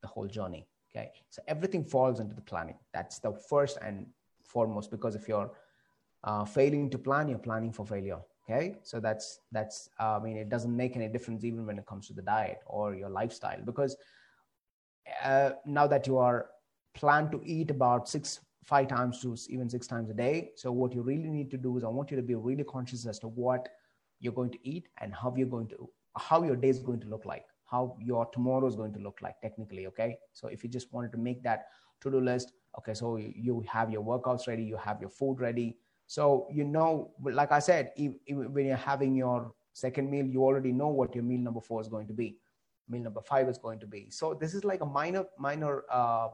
the 0.00 0.08
whole 0.08 0.26
journey 0.26 0.66
okay? 0.94 1.12
So 1.30 1.42
everything 1.48 1.84
falls 1.84 2.20
into 2.20 2.34
the 2.34 2.42
planning. 2.42 2.76
That's 2.92 3.18
the 3.18 3.32
first 3.32 3.78
and 3.82 4.06
foremost 4.44 4.90
because 4.90 5.14
if 5.14 5.28
you're 5.28 5.50
uh, 6.24 6.44
failing 6.44 6.90
to 6.90 6.98
plan 6.98 7.28
you're 7.28 7.38
planning 7.38 7.72
for 7.72 7.86
failure. 7.86 8.20
Okay? 8.48 8.76
So 8.82 8.98
that's 8.98 9.40
that's 9.52 9.90
uh, 10.00 10.16
i 10.16 10.22
mean 10.22 10.36
it 10.36 10.48
doesn't 10.48 10.74
make 10.74 10.96
any 10.96 11.08
difference 11.08 11.44
even 11.44 11.66
when 11.66 11.78
it 11.78 11.86
comes 11.86 12.06
to 12.08 12.14
the 12.14 12.22
diet 12.22 12.60
or 12.66 12.94
your 12.94 13.10
lifestyle 13.10 13.60
because 13.64 13.96
uh, 15.24 15.50
now 15.66 15.86
that 15.86 16.06
you 16.06 16.18
are 16.18 16.50
planned 16.94 17.30
to 17.32 17.40
eat 17.44 17.70
about 17.70 18.08
six 18.08 18.40
five 18.64 18.88
times 18.88 19.20
to 19.20 19.36
even 19.48 19.68
six 19.68 19.86
times 19.86 20.10
a 20.10 20.14
day 20.14 20.50
so 20.56 20.72
what 20.72 20.94
you 20.94 21.02
really 21.02 21.28
need 21.28 21.50
to 21.50 21.56
do 21.56 21.76
is 21.76 21.84
i 21.84 21.88
want 21.88 22.10
you 22.10 22.16
to 22.16 22.22
be 22.22 22.34
really 22.34 22.64
conscious 22.64 23.06
as 23.06 23.18
to 23.18 23.28
what 23.28 23.68
you're 24.20 24.32
going 24.32 24.50
to 24.50 24.58
eat 24.62 24.88
and 25.00 25.14
how 25.14 25.32
you're 25.36 25.46
going 25.46 25.68
to 25.68 25.88
how 26.16 26.42
your 26.42 26.56
day 26.56 26.68
is 26.68 26.78
going 26.78 27.00
to 27.00 27.08
look 27.08 27.24
like 27.24 27.46
how 27.70 27.96
your 28.00 28.26
tomorrow 28.32 28.66
is 28.66 28.76
going 28.76 28.92
to 28.92 29.00
look 29.00 29.18
like 29.22 29.40
technically 29.40 29.86
okay 29.86 30.16
so 30.32 30.48
if 30.48 30.62
you 30.64 30.70
just 30.70 30.92
wanted 30.92 31.12
to 31.12 31.18
make 31.18 31.42
that 31.42 31.66
to-do 32.00 32.20
list 32.20 32.52
okay 32.78 32.94
so 32.94 33.16
you 33.16 33.64
have 33.68 33.90
your 33.90 34.02
workouts 34.02 34.46
ready 34.48 34.62
you 34.62 34.76
have 34.76 35.00
your 35.00 35.10
food 35.10 35.40
ready 35.40 35.76
so 36.08 36.48
you 36.50 36.64
know, 36.64 37.10
like 37.22 37.52
I 37.52 37.58
said, 37.58 37.92
when 38.26 38.64
you're 38.64 38.76
having 38.76 39.14
your 39.14 39.52
second 39.74 40.10
meal, 40.10 40.24
you 40.24 40.42
already 40.42 40.72
know 40.72 40.88
what 40.88 41.14
your 41.14 41.22
meal 41.22 41.40
number 41.40 41.60
four 41.60 41.82
is 41.82 41.88
going 41.88 42.06
to 42.08 42.14
be. 42.14 42.38
Meal 42.88 43.02
number 43.02 43.20
five 43.20 43.46
is 43.46 43.58
going 43.58 43.78
to 43.80 43.86
be. 43.86 44.08
So 44.08 44.32
this 44.32 44.54
is 44.54 44.64
like 44.64 44.80
a 44.80 44.86
minor, 44.86 45.26
minor 45.38 45.84
uh, 45.92 46.28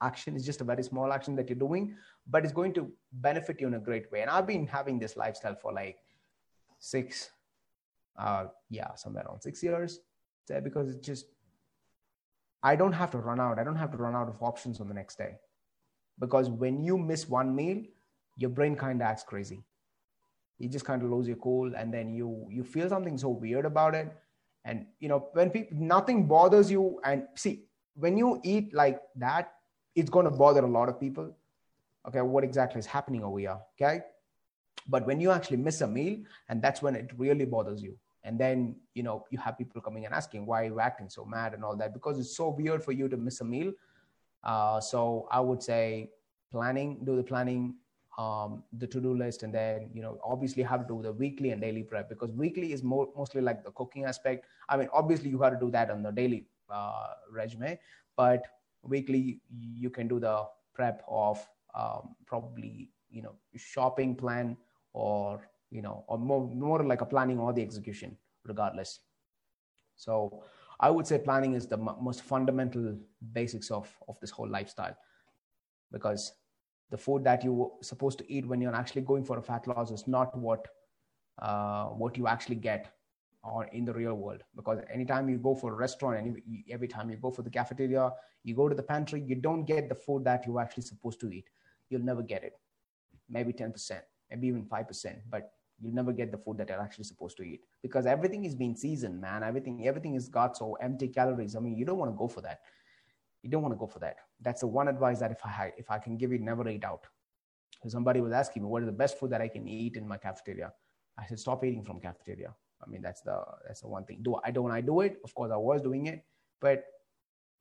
action. 0.00 0.34
It's 0.34 0.46
just 0.46 0.62
a 0.62 0.64
very 0.64 0.82
small 0.82 1.12
action 1.12 1.36
that 1.36 1.50
you're 1.50 1.58
doing, 1.58 1.94
but 2.26 2.44
it's 2.44 2.54
going 2.54 2.72
to 2.72 2.90
benefit 3.12 3.60
you 3.60 3.66
in 3.66 3.74
a 3.74 3.78
great 3.78 4.10
way. 4.10 4.22
And 4.22 4.30
I've 4.30 4.46
been 4.46 4.66
having 4.66 4.98
this 4.98 5.14
lifestyle 5.14 5.54
for 5.54 5.74
like 5.74 5.98
six, 6.78 7.32
uh, 8.18 8.46
yeah, 8.70 8.94
somewhere 8.94 9.26
around 9.28 9.42
six 9.42 9.62
years. 9.62 10.00
Because 10.62 10.88
it's 10.90 11.06
just, 11.06 11.26
I 12.62 12.76
don't 12.76 12.92
have 12.92 13.10
to 13.12 13.18
run 13.18 13.40
out. 13.40 13.58
I 13.58 13.64
don't 13.64 13.76
have 13.76 13.90
to 13.92 13.96
run 13.96 14.14
out 14.14 14.28
of 14.28 14.42
options 14.42 14.80
on 14.80 14.88
the 14.88 14.94
next 14.94 15.18
day. 15.18 15.36
Because 16.18 16.48
when 16.48 16.82
you 16.82 16.96
miss 16.96 17.28
one 17.28 17.54
meal, 17.54 17.82
your 18.36 18.50
brain 18.50 18.76
kind 18.76 19.00
of 19.00 19.06
acts 19.06 19.22
crazy. 19.22 19.62
You 20.58 20.68
just 20.68 20.84
kind 20.84 21.02
of 21.02 21.10
lose 21.10 21.26
your 21.26 21.36
cool 21.36 21.74
and 21.74 21.92
then 21.92 22.14
you 22.14 22.46
you 22.50 22.64
feel 22.64 22.88
something 22.88 23.18
so 23.18 23.28
weird 23.28 23.66
about 23.66 23.94
it. 23.94 24.10
And 24.64 24.86
you 25.00 25.08
know 25.08 25.28
when 25.32 25.50
people 25.50 25.76
nothing 25.78 26.26
bothers 26.26 26.70
you 26.70 27.00
and 27.04 27.24
see 27.34 27.64
when 27.94 28.16
you 28.16 28.40
eat 28.42 28.74
like 28.74 29.00
that 29.16 29.52
it's 29.94 30.10
going 30.10 30.24
to 30.24 30.30
bother 30.30 30.64
a 30.64 30.68
lot 30.68 30.88
of 30.88 30.98
people. 30.98 31.34
Okay 32.08 32.22
what 32.22 32.44
exactly 32.44 32.78
is 32.78 32.86
happening 32.86 33.22
over 33.22 33.38
here? 33.38 33.58
Okay? 33.74 34.00
But 34.88 35.06
when 35.06 35.20
you 35.20 35.30
actually 35.30 35.58
miss 35.58 35.80
a 35.82 35.86
meal 35.86 36.18
and 36.48 36.62
that's 36.62 36.80
when 36.80 36.94
it 36.94 37.10
really 37.16 37.44
bothers 37.44 37.82
you 37.82 37.98
and 38.26 38.38
then 38.38 38.74
you 38.94 39.02
know 39.02 39.24
you 39.30 39.38
have 39.38 39.56
people 39.56 39.80
coming 39.80 40.04
and 40.04 40.12
asking 40.12 40.44
why 40.44 40.62
are 40.62 40.66
you 40.66 40.80
acting 40.80 41.08
so 41.08 41.24
mad? 41.24 41.54
and 41.54 41.64
all 41.64 41.76
that 41.76 41.94
because 41.94 42.18
it's 42.18 42.36
so 42.36 42.48
weird 42.48 42.84
for 42.84 42.92
you 42.92 43.08
to 43.08 43.16
miss 43.16 43.40
a 43.40 43.44
meal. 43.44 43.72
Uh, 44.44 44.80
so 44.80 45.26
i 45.30 45.40
would 45.40 45.62
say 45.62 46.08
planning 46.52 46.98
do 47.04 47.16
the 47.16 47.22
planning 47.22 47.74
um, 48.18 48.62
the 48.78 48.86
to-do 48.86 49.14
list 49.14 49.42
and 49.42 49.52
then 49.54 49.90
you 49.92 50.02
know 50.02 50.18
obviously 50.24 50.62
have 50.62 50.86
to 50.86 50.94
do 50.94 51.02
the 51.02 51.12
weekly 51.12 51.50
and 51.50 51.60
daily 51.60 51.82
prep 51.82 52.08
because 52.08 52.30
weekly 52.32 52.72
is 52.72 52.82
more 52.82 53.08
mostly 53.16 53.42
like 53.42 53.62
the 53.64 53.70
cooking 53.72 54.04
aspect. 54.04 54.46
I 54.68 54.76
mean 54.76 54.88
obviously 54.92 55.30
you 55.30 55.38
got 55.38 55.50
to 55.50 55.58
do 55.58 55.70
that 55.72 55.90
on 55.90 56.02
the 56.02 56.12
daily 56.12 56.46
uh, 56.70 57.08
resume 57.30 57.78
but 58.16 58.42
weekly 58.82 59.40
you 59.50 59.90
can 59.90 60.08
do 60.08 60.18
the 60.18 60.44
prep 60.74 61.02
of 61.08 61.46
um, 61.74 62.14
probably 62.26 62.90
you 63.10 63.22
know 63.22 63.34
shopping 63.56 64.14
plan 64.14 64.56
or 64.92 65.40
you 65.70 65.82
know 65.82 66.04
or 66.08 66.18
more, 66.18 66.46
more 66.48 66.84
like 66.84 67.00
a 67.00 67.06
planning 67.06 67.38
or 67.38 67.52
the 67.52 67.62
execution 67.62 68.16
regardless. 68.44 69.00
So 69.96 70.44
i 70.78 70.90
would 70.90 71.06
say 71.06 71.16
planning 71.18 71.54
is 71.54 71.66
the 71.66 71.78
m- 71.78 71.96
most 72.02 72.22
fundamental 72.22 72.94
basics 73.32 73.70
of 73.70 73.88
of 74.08 74.18
this 74.20 74.30
whole 74.30 74.48
lifestyle. 74.48 74.96
Because 75.92 76.32
the 76.90 76.96
food 76.96 77.24
that 77.24 77.44
you're 77.44 77.70
supposed 77.82 78.18
to 78.18 78.32
eat 78.32 78.46
when 78.46 78.60
you're 78.60 78.74
actually 78.74 79.02
going 79.02 79.24
for 79.24 79.38
a 79.38 79.42
fat 79.42 79.66
loss 79.66 79.90
is 79.90 80.06
not 80.06 80.36
what 80.36 80.68
uh, 81.40 81.86
what 81.86 82.16
you 82.16 82.26
actually 82.26 82.56
get 82.56 82.92
or 83.42 83.64
in 83.66 83.84
the 83.84 83.92
real 83.92 84.14
world. 84.14 84.42
Because 84.54 84.80
anytime 84.92 85.28
you 85.28 85.38
go 85.38 85.54
for 85.54 85.72
a 85.72 85.76
restaurant 85.76 86.18
and 86.18 86.42
every 86.70 86.88
time 86.88 87.10
you 87.10 87.16
go 87.16 87.30
for 87.30 87.42
the 87.42 87.50
cafeteria 87.50 88.12
you 88.44 88.54
go 88.54 88.68
to 88.68 88.74
the 88.74 88.82
pantry 88.82 89.20
you 89.20 89.34
don't 89.34 89.64
get 89.64 89.88
the 89.88 89.94
food 89.94 90.24
that 90.24 90.46
you're 90.46 90.60
actually 90.60 90.82
supposed 90.84 91.20
to 91.20 91.30
eat. 91.30 91.48
You'll 91.90 92.02
never 92.12 92.22
get 92.22 92.44
it. 92.44 92.54
Maybe 93.28 93.52
10% 93.52 94.02
maybe 94.30 94.48
even 94.48 94.64
5% 94.64 95.18
but 95.30 95.52
you'll 95.80 95.94
never 95.94 96.12
get 96.12 96.32
the 96.32 96.38
food 96.38 96.56
that 96.56 96.68
you're 96.68 96.80
actually 96.80 97.04
supposed 97.04 97.36
to 97.36 97.42
eat 97.42 97.60
because 97.82 98.06
everything 98.06 98.44
is 98.44 98.54
being 98.54 98.74
seasoned 98.74 99.20
man 99.20 99.42
everything 99.42 99.86
everything 99.86 100.14
is 100.14 100.28
got 100.28 100.56
so 100.56 100.74
empty 100.74 101.08
calories 101.08 101.54
i 101.54 101.60
mean 101.60 101.76
you 101.76 101.84
don't 101.84 101.98
want 101.98 102.10
to 102.10 102.16
go 102.16 102.28
for 102.28 102.40
that 102.40 102.60
you 103.46 103.52
don't 103.52 103.62
want 103.62 103.74
to 103.74 103.78
go 103.78 103.86
for 103.86 104.00
that. 104.00 104.16
That's 104.40 104.60
the 104.60 104.66
one 104.66 104.88
advice 104.88 105.20
that 105.20 105.30
if 105.30 105.38
I 105.44 105.72
if 105.76 105.90
I 105.90 105.98
can 105.98 106.16
give 106.16 106.32
you, 106.32 106.38
never 106.38 106.68
eat 106.68 106.84
out. 106.84 107.06
So 107.82 107.88
somebody 107.88 108.20
was 108.20 108.32
asking 108.32 108.62
me, 108.62 108.68
what 108.68 108.82
is 108.82 108.86
the 108.86 109.00
best 109.04 109.18
food 109.18 109.30
that 109.30 109.40
I 109.40 109.48
can 109.48 109.68
eat 109.68 109.96
in 109.96 110.08
my 110.08 110.16
cafeteria? 110.16 110.72
I 111.18 111.26
said, 111.26 111.38
stop 111.38 111.64
eating 111.64 111.84
from 111.84 112.00
cafeteria. 112.00 112.54
I 112.84 112.90
mean, 112.90 113.02
that's 113.02 113.20
the 113.20 113.40
that's 113.66 113.82
the 113.82 113.88
one 113.88 114.04
thing. 114.04 114.18
Do 114.22 114.36
I 114.44 114.50
don't 114.50 114.72
I 114.72 114.80
do 114.80 115.00
it? 115.00 115.18
Of 115.24 115.34
course, 115.34 115.52
I 115.52 115.56
was 115.56 115.80
doing 115.80 116.06
it, 116.06 116.24
but 116.60 116.84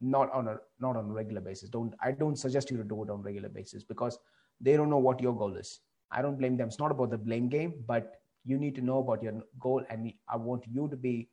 not 0.02 0.32
on 0.34 0.48
a 0.48 0.58
not 0.80 0.96
on 0.96 1.06
a 1.06 1.14
regular 1.14 1.42
basis. 1.42 1.70
Don't 1.70 1.94
I 2.02 2.12
don't 2.12 2.36
suggest 2.36 2.72
you 2.72 2.78
to 2.78 2.84
do 2.84 3.04
it 3.04 3.10
on 3.12 3.22
regular 3.22 3.50
basis 3.50 3.84
because 3.84 4.18
they 4.60 4.76
don't 4.76 4.90
know 4.90 5.04
what 5.10 5.22
your 5.22 5.36
goal 5.36 5.56
is. 5.56 5.80
I 6.12 6.22
don't 6.22 6.38
blame 6.38 6.58
them. 6.58 6.68
It's 6.68 6.80
not 6.80 6.92
about 6.92 7.10
the 7.10 7.18
blame 7.18 7.50
game, 7.50 7.84
but 7.88 8.22
you 8.44 8.58
need 8.58 8.76
to 8.76 8.82
know 8.82 9.00
about 9.00 9.24
your 9.24 9.42
goal, 9.60 9.84
and 9.90 10.14
I 10.30 10.38
want 10.38 10.66
you 10.68 10.88
to 10.88 10.96
be 10.96 11.30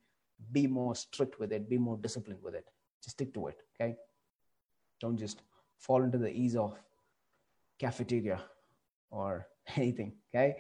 be 0.51 0.67
more 0.67 0.95
strict 0.97 1.39
with 1.39 1.53
it, 1.53 1.69
be 1.69 1.79
more 1.79 1.97
disciplined 1.97 2.43
with 2.43 2.55
it. 2.55 2.67
Just 3.03 3.17
stick 3.17 3.33
to 3.35 3.49
it. 3.49 3.63
Okay. 3.75 3.97
Don't 5.01 5.17
just 5.17 5.43
fall 5.79 6.03
into 6.03 6.19
the 6.19 6.31
ease 6.31 6.57
of 6.57 6.79
cafeteria 7.79 8.41
or 9.11 9.47
anything. 9.77 10.13
Okay. 10.31 10.57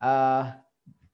Uh, 0.00 0.52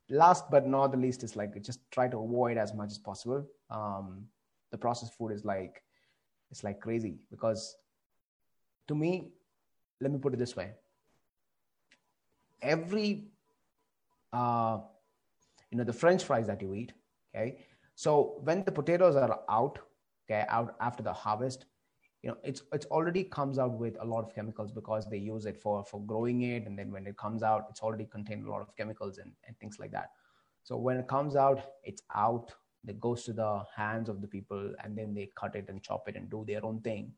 last 0.08 0.50
but 0.50 0.66
not 0.66 0.92
the 0.92 0.98
least 0.98 1.22
is 1.24 1.36
like 1.36 1.60
just 1.62 1.80
try 1.90 2.06
to 2.08 2.18
avoid 2.18 2.56
as 2.56 2.74
much 2.74 2.90
as 2.90 2.98
possible. 2.98 3.46
Um, 3.70 4.26
the 4.70 4.78
processed 4.78 5.14
food 5.14 5.32
is 5.32 5.44
like 5.44 5.82
it's 6.50 6.64
like 6.64 6.80
crazy 6.80 7.18
because 7.30 7.76
to 8.88 8.94
me, 8.94 9.32
let 10.00 10.10
me 10.12 10.18
put 10.18 10.34
it 10.34 10.38
this 10.38 10.56
way: 10.56 10.72
every 12.62 13.24
uh, 14.32 14.78
you 15.70 15.78
know 15.78 15.84
the 15.84 15.92
French 15.92 16.24
fries 16.24 16.46
that 16.46 16.62
you 16.62 16.74
eat, 16.74 16.92
okay. 17.34 17.58
So 17.94 18.40
when 18.44 18.64
the 18.64 18.72
potatoes 18.72 19.16
are 19.16 19.40
out, 19.50 19.78
okay, 20.26 20.46
out 20.48 20.76
after 20.80 21.02
the 21.02 21.12
harvest, 21.12 21.66
you 22.22 22.30
know 22.30 22.36
it's 22.44 22.62
it's 22.72 22.86
already 22.86 23.24
comes 23.24 23.58
out 23.58 23.78
with 23.78 23.96
a 24.00 24.04
lot 24.04 24.24
of 24.24 24.34
chemicals 24.34 24.72
because 24.72 25.06
they 25.10 25.18
use 25.18 25.46
it 25.46 25.56
for 25.60 25.84
for 25.84 26.00
growing 26.00 26.42
it. 26.42 26.66
And 26.66 26.78
then 26.78 26.90
when 26.90 27.06
it 27.06 27.16
comes 27.16 27.42
out 27.42 27.66
it's 27.70 27.80
already 27.80 28.06
contained 28.06 28.46
a 28.46 28.50
lot 28.50 28.62
of 28.62 28.74
chemicals 28.76 29.18
and, 29.18 29.32
and 29.46 29.58
things 29.58 29.78
like 29.78 29.92
that. 29.92 30.10
So 30.62 30.76
when 30.76 30.96
it 30.96 31.08
comes 31.08 31.36
out 31.36 31.60
it's 31.84 32.02
out. 32.14 32.52
It 32.84 32.98
goes 32.98 33.22
to 33.26 33.32
the 33.32 33.62
hands 33.76 34.08
of 34.08 34.20
the 34.20 34.26
people 34.26 34.74
and 34.82 34.98
then 34.98 35.14
they 35.14 35.30
cut 35.36 35.54
it 35.54 35.66
and 35.68 35.80
chop 35.84 36.08
it 36.08 36.16
and 36.16 36.28
do 36.28 36.44
their 36.44 36.64
own 36.64 36.80
thing 36.80 37.12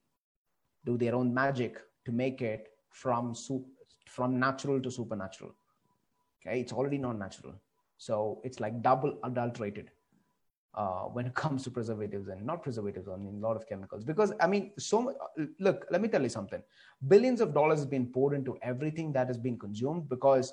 do 0.85 0.97
their 0.99 1.15
own 1.15 1.33
magic 1.33 1.79
to 2.05 2.13
make 2.13 2.43
it 2.43 2.69
from 2.91 3.35
soup 3.35 3.67
from 4.07 4.39
natural 4.39 4.81
to 4.81 4.91
supernatural 4.91 5.55
okay 6.41 6.61
it's 6.61 6.73
already 6.73 6.99
non 6.99 7.19
natural. 7.19 7.55
so 7.97 8.41
it's 8.45 8.61
like 8.61 8.83
double 8.83 9.19
adulterated 9.25 9.91
uh, 10.75 11.03
when 11.05 11.27
it 11.27 11.35
comes 11.43 11.63
to 11.65 11.71
preservatives 11.71 12.29
and 12.29 12.45
not 12.45 12.63
preservatives, 12.63 13.09
I 13.09 13.17
mean, 13.17 13.37
a 13.37 13.47
lot 13.47 13.57
of 13.57 13.67
chemicals. 13.69 14.05
Because, 14.05 14.33
I 14.41 14.47
mean, 14.47 14.73
so 14.79 15.15
look, 15.61 15.87
let 15.91 16.01
me 16.01 16.09
tell 16.09 16.23
you 16.23 16.29
something. 16.29 16.63
Billions 17.07 17.41
of 17.41 17.55
dollars 17.55 17.79
has 17.81 17.87
been 17.87 18.07
poured 18.07 18.35
into 18.35 18.59
everything 18.63 19.13
that 19.13 19.29
has 19.29 19.39
been 19.39 19.59
consumed 19.59 20.09
because 20.09 20.53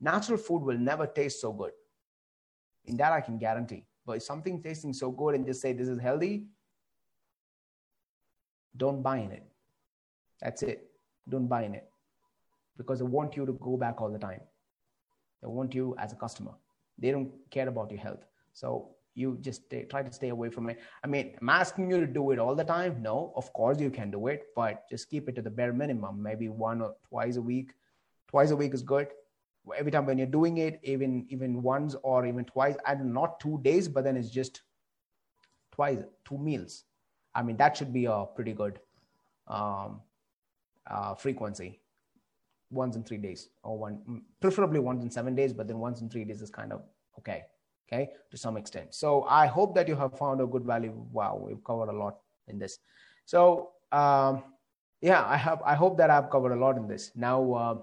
natural 0.00 0.38
food 0.38 0.62
will 0.62 0.78
never 0.78 1.06
taste 1.06 1.40
so 1.40 1.52
good. 1.52 1.72
In 2.86 2.96
that, 2.96 3.12
I 3.12 3.20
can 3.20 3.38
guarantee. 3.38 3.84
But 4.04 4.18
if 4.18 4.22
something 4.22 4.62
tasting 4.62 4.92
so 4.92 5.10
good 5.10 5.34
and 5.34 5.44
just 5.44 5.60
say 5.60 5.72
this 5.72 5.88
is 5.88 5.98
healthy, 5.98 6.46
don't 8.76 9.02
buy 9.02 9.18
in 9.18 9.32
it. 9.32 9.46
That's 10.40 10.62
it. 10.62 10.90
Don't 11.28 11.48
buy 11.48 11.64
in 11.64 11.74
it. 11.74 11.90
Because 12.76 12.98
they 12.98 13.04
want 13.04 13.36
you 13.36 13.46
to 13.46 13.52
go 13.52 13.76
back 13.76 14.00
all 14.00 14.10
the 14.10 14.18
time. 14.18 14.40
They 15.42 15.48
want 15.48 15.74
you 15.74 15.94
as 15.98 16.12
a 16.12 16.16
customer. 16.16 16.52
They 16.98 17.10
don't 17.10 17.30
care 17.50 17.68
about 17.68 17.90
your 17.90 18.00
health. 18.00 18.24
So 18.52 18.90
you 19.14 19.38
just 19.40 19.64
stay, 19.64 19.84
try 19.84 20.02
to 20.02 20.12
stay 20.12 20.28
away 20.28 20.50
from 20.50 20.68
it. 20.68 20.80
I 21.02 21.06
mean, 21.06 21.36
I'm 21.40 21.48
asking 21.48 21.90
you 21.90 22.00
to 22.00 22.06
do 22.06 22.30
it 22.32 22.38
all 22.38 22.54
the 22.54 22.64
time. 22.64 23.02
No, 23.02 23.32
of 23.34 23.52
course 23.52 23.80
you 23.80 23.90
can 23.90 24.10
do 24.10 24.26
it, 24.26 24.46
but 24.54 24.88
just 24.90 25.08
keep 25.10 25.28
it 25.28 25.34
to 25.36 25.42
the 25.42 25.50
bare 25.50 25.72
minimum. 25.72 26.22
Maybe 26.22 26.48
one 26.48 26.82
or 26.82 26.94
twice 27.08 27.36
a 27.36 27.42
week. 27.42 27.72
Twice 28.28 28.50
a 28.50 28.56
week 28.56 28.74
is 28.74 28.82
good. 28.82 29.08
every 29.76 29.90
time 29.90 30.06
when 30.06 30.18
you're 30.18 30.26
doing 30.26 30.58
it 30.58 30.78
even 30.82 31.26
even 31.28 31.62
once 31.62 31.96
or 32.02 32.26
even 32.26 32.44
twice 32.44 32.76
and 32.86 33.12
not 33.12 33.40
two 33.40 33.58
days 33.62 33.88
but 33.88 34.04
then 34.04 34.16
it's 34.16 34.30
just 34.30 34.62
twice 35.72 35.98
two 36.24 36.38
meals 36.38 36.84
i 37.34 37.42
mean 37.42 37.56
that 37.56 37.76
should 37.76 37.92
be 37.92 38.04
a 38.04 38.24
pretty 38.34 38.52
good 38.52 38.80
um, 39.48 40.00
uh, 40.90 41.14
frequency 41.14 41.80
once 42.70 42.96
in 42.96 43.02
three 43.04 43.16
days 43.18 43.48
or 43.62 43.78
one 43.78 44.22
preferably 44.40 44.80
once 44.80 45.02
in 45.02 45.10
seven 45.10 45.34
days 45.34 45.52
but 45.52 45.68
then 45.68 45.78
once 45.78 46.00
in 46.00 46.08
three 46.08 46.24
days 46.24 46.42
is 46.42 46.50
kind 46.50 46.72
of 46.72 46.82
okay 47.18 47.44
okay 47.86 48.10
to 48.30 48.36
some 48.36 48.56
extent. 48.56 48.94
So 48.94 49.24
i 49.24 49.46
hope 49.46 49.74
that 49.74 49.88
you 49.88 49.96
have 49.96 50.18
found 50.18 50.40
a 50.40 50.46
good 50.46 50.64
value. 50.64 50.92
Wow 51.12 51.40
we've 51.42 51.62
covered 51.64 51.88
a 51.88 51.92
lot 51.92 52.18
in 52.48 52.58
this. 52.58 52.78
So 53.24 53.70
um, 53.92 54.42
yeah 55.00 55.24
i 55.24 55.36
have 55.36 55.62
i 55.64 55.74
hope 55.74 55.96
that 55.98 56.10
i've 56.10 56.30
covered 56.30 56.52
a 56.52 56.56
lot 56.56 56.76
in 56.76 56.88
this. 56.88 57.12
Now 57.14 57.52
uh, 57.52 57.76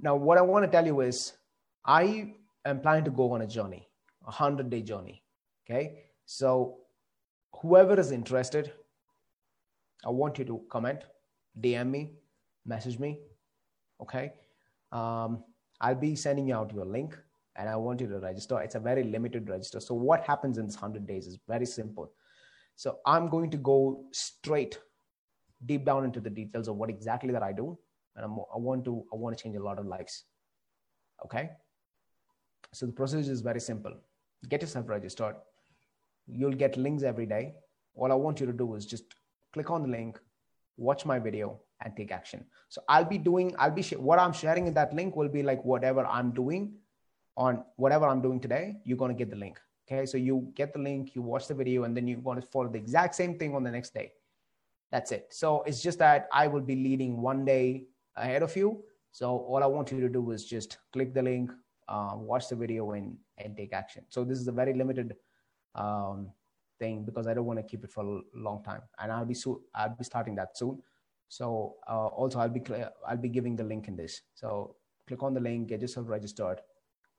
now 0.00 0.16
what 0.16 0.38
i 0.38 0.42
want 0.42 0.64
to 0.64 0.70
tell 0.70 0.86
you 0.86 1.00
is 1.00 1.32
i 1.84 2.32
am 2.64 2.80
planning 2.80 3.04
to 3.04 3.10
go 3.10 3.32
on 3.32 3.42
a 3.42 3.46
journey 3.46 3.88
a 4.22 4.26
100 4.26 4.70
day 4.70 4.82
journey 4.82 5.22
okay? 5.64 6.04
So 6.26 6.78
whoever 7.60 7.98
is 7.98 8.10
interested 8.10 8.72
i 10.04 10.10
want 10.10 10.38
you 10.38 10.44
to 10.44 10.60
comment 10.68 11.00
dm 11.60 11.90
me 11.90 12.10
message 12.66 12.98
me 12.98 13.18
okay? 14.00 14.32
Um, 14.90 15.44
i'll 15.80 15.94
be 15.94 16.14
sending 16.14 16.48
you 16.48 16.54
out 16.54 16.72
your 16.72 16.84
link 16.84 17.16
and 17.56 17.68
i 17.68 17.76
want 17.76 18.00
you 18.00 18.06
to 18.08 18.18
register. 18.18 18.60
It's 18.60 18.74
a 18.74 18.80
very 18.80 19.04
limited 19.04 19.48
register. 19.48 19.80
So 19.80 19.94
what 19.94 20.24
happens 20.24 20.58
in 20.58 20.66
this 20.66 20.76
100 20.76 21.06
days 21.06 21.26
is 21.26 21.38
very 21.48 21.66
simple. 21.66 22.12
So 22.76 22.98
i'm 23.06 23.28
going 23.28 23.50
to 23.50 23.56
go 23.56 24.04
straight 24.12 24.78
deep 25.66 25.84
down 25.84 26.04
into 26.04 26.20
the 26.20 26.30
details 26.30 26.68
of 26.68 26.76
what 26.76 26.90
exactly 26.90 27.32
that 27.32 27.42
i 27.42 27.52
do 27.52 27.78
and 28.16 28.24
I'm, 28.24 28.32
i 28.52 28.58
want 28.58 28.84
to 28.86 29.04
i 29.12 29.16
want 29.16 29.36
to 29.36 29.42
change 29.42 29.56
a 29.56 29.62
lot 29.62 29.78
of 29.78 29.86
lives 29.86 30.24
okay? 31.24 31.50
So 32.72 32.86
the 32.86 32.92
procedure 32.92 33.30
is 33.30 33.42
very 33.42 33.60
simple. 33.60 33.92
Get 34.48 34.62
yourself 34.62 34.88
registered. 34.88 35.36
You'll 36.26 36.58
get 36.64 36.76
links 36.76 37.02
every 37.02 37.26
day. 37.26 37.54
All 37.94 38.10
i 38.10 38.14
want 38.14 38.40
you 38.40 38.46
to 38.46 38.52
do 38.52 38.74
is 38.74 38.86
just 38.86 39.04
click 39.52 39.70
on 39.70 39.82
the 39.82 39.88
link 39.88 40.18
watch 40.76 41.04
my 41.04 41.18
video 41.18 41.60
and 41.84 41.96
take 41.96 42.12
action. 42.12 42.44
So 42.68 42.82
i'll 42.88 43.04
be 43.04 43.18
doing 43.18 43.54
i'll 43.58 43.70
be 43.70 43.82
sh- 43.82 44.02
what 44.08 44.18
i'm 44.18 44.32
sharing 44.32 44.66
in 44.66 44.74
that 44.74 44.94
link 44.94 45.16
will 45.16 45.28
be 45.28 45.42
like 45.42 45.64
whatever 45.64 46.06
i'm 46.06 46.30
doing 46.30 46.74
on 47.36 47.64
whatever 47.76 48.06
i'm 48.06 48.22
doing 48.22 48.40
today 48.40 48.76
you're 48.84 48.98
going 48.98 49.10
to 49.10 49.18
get 49.18 49.30
the 49.30 49.36
link 49.36 49.58
okay? 49.92 50.06
So 50.06 50.18
you 50.18 50.52
get 50.54 50.72
the 50.72 50.78
link 50.78 51.14
you 51.14 51.22
watch 51.22 51.48
the 51.48 51.54
video 51.54 51.84
and 51.84 51.96
then 51.96 52.06
you're 52.06 52.20
going 52.20 52.40
to 52.40 52.46
follow 52.46 52.68
the 52.68 52.78
exact 52.78 53.14
same 53.14 53.38
thing 53.38 53.54
on 53.54 53.62
the 53.62 53.70
next 53.70 53.94
day. 53.94 54.12
That's 54.90 55.12
it. 55.12 55.28
So 55.30 55.62
it's 55.62 55.82
just 55.82 55.98
that 55.98 56.28
i 56.32 56.46
will 56.46 56.60
be 56.60 56.76
leading 56.76 57.20
one 57.20 57.44
day 57.44 57.84
ahead 58.16 58.42
of 58.42 58.54
you. 58.56 58.84
So 59.12 59.26
all 59.30 59.62
i 59.62 59.66
want 59.66 59.92
you 59.92 60.00
to 60.00 60.08
do 60.08 60.30
is 60.30 60.44
just 60.44 60.78
click 60.92 61.14
the 61.14 61.22
link 61.22 61.50
uh, 61.88 62.12
watch 62.14 62.48
the 62.48 62.56
video 62.56 62.92
and 62.92 63.16
and 63.38 63.56
take 63.56 63.72
action. 63.72 64.04
So 64.08 64.24
this 64.24 64.38
is 64.38 64.48
a 64.48 64.52
very 64.52 64.72
limited 64.72 65.16
um, 65.74 66.30
thing 66.78 67.04
because 67.04 67.26
i 67.26 67.34
don't 67.34 67.44
want 67.44 67.58
to 67.58 67.62
keep 67.62 67.84
it 67.84 67.90
for 67.90 68.04
a 68.04 68.20
long 68.34 68.62
time. 68.62 68.82
And 68.98 69.12
i'll 69.12 69.24
be 69.24 69.34
so 69.34 69.62
i'll 69.74 69.96
be 69.96 70.04
starting 70.04 70.34
that 70.36 70.56
soon 70.56 70.82
so 71.32 71.76
uh, 71.88 72.08
also 72.20 72.38
i'll 72.40 72.54
be 72.56 72.62
i'll 73.08 73.16
be 73.16 73.30
giving 73.36 73.56
the 73.56 73.64
link 73.64 73.88
in 73.88 73.96
this. 73.96 74.20
So 74.34 74.76
click 75.08 75.22
on 75.22 75.32
the 75.32 75.40
link 75.40 75.68
get 75.68 75.80
yourself 75.80 76.06
registered. 76.08 76.60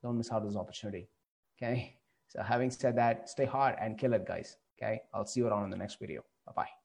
Don't 0.03 0.17
miss 0.17 0.31
out 0.31 0.45
this 0.45 0.55
opportunity. 0.55 1.09
Okay? 1.55 1.97
So 2.27 2.43
having 2.43 2.69
said 2.69 2.95
that 2.97 3.27
stay 3.27 3.45
hard 3.45 3.75
and 3.81 3.97
kill 3.97 4.13
it 4.13 4.27
guys. 4.27 4.57
Okay? 4.77 5.01
I'll 5.13 5.25
see 5.25 5.39
you 5.39 5.47
around 5.47 5.63
in 5.65 5.71
the 5.71 5.77
next 5.77 5.99
video. 5.99 6.21
Bye 6.45 6.53
bye 6.55 6.82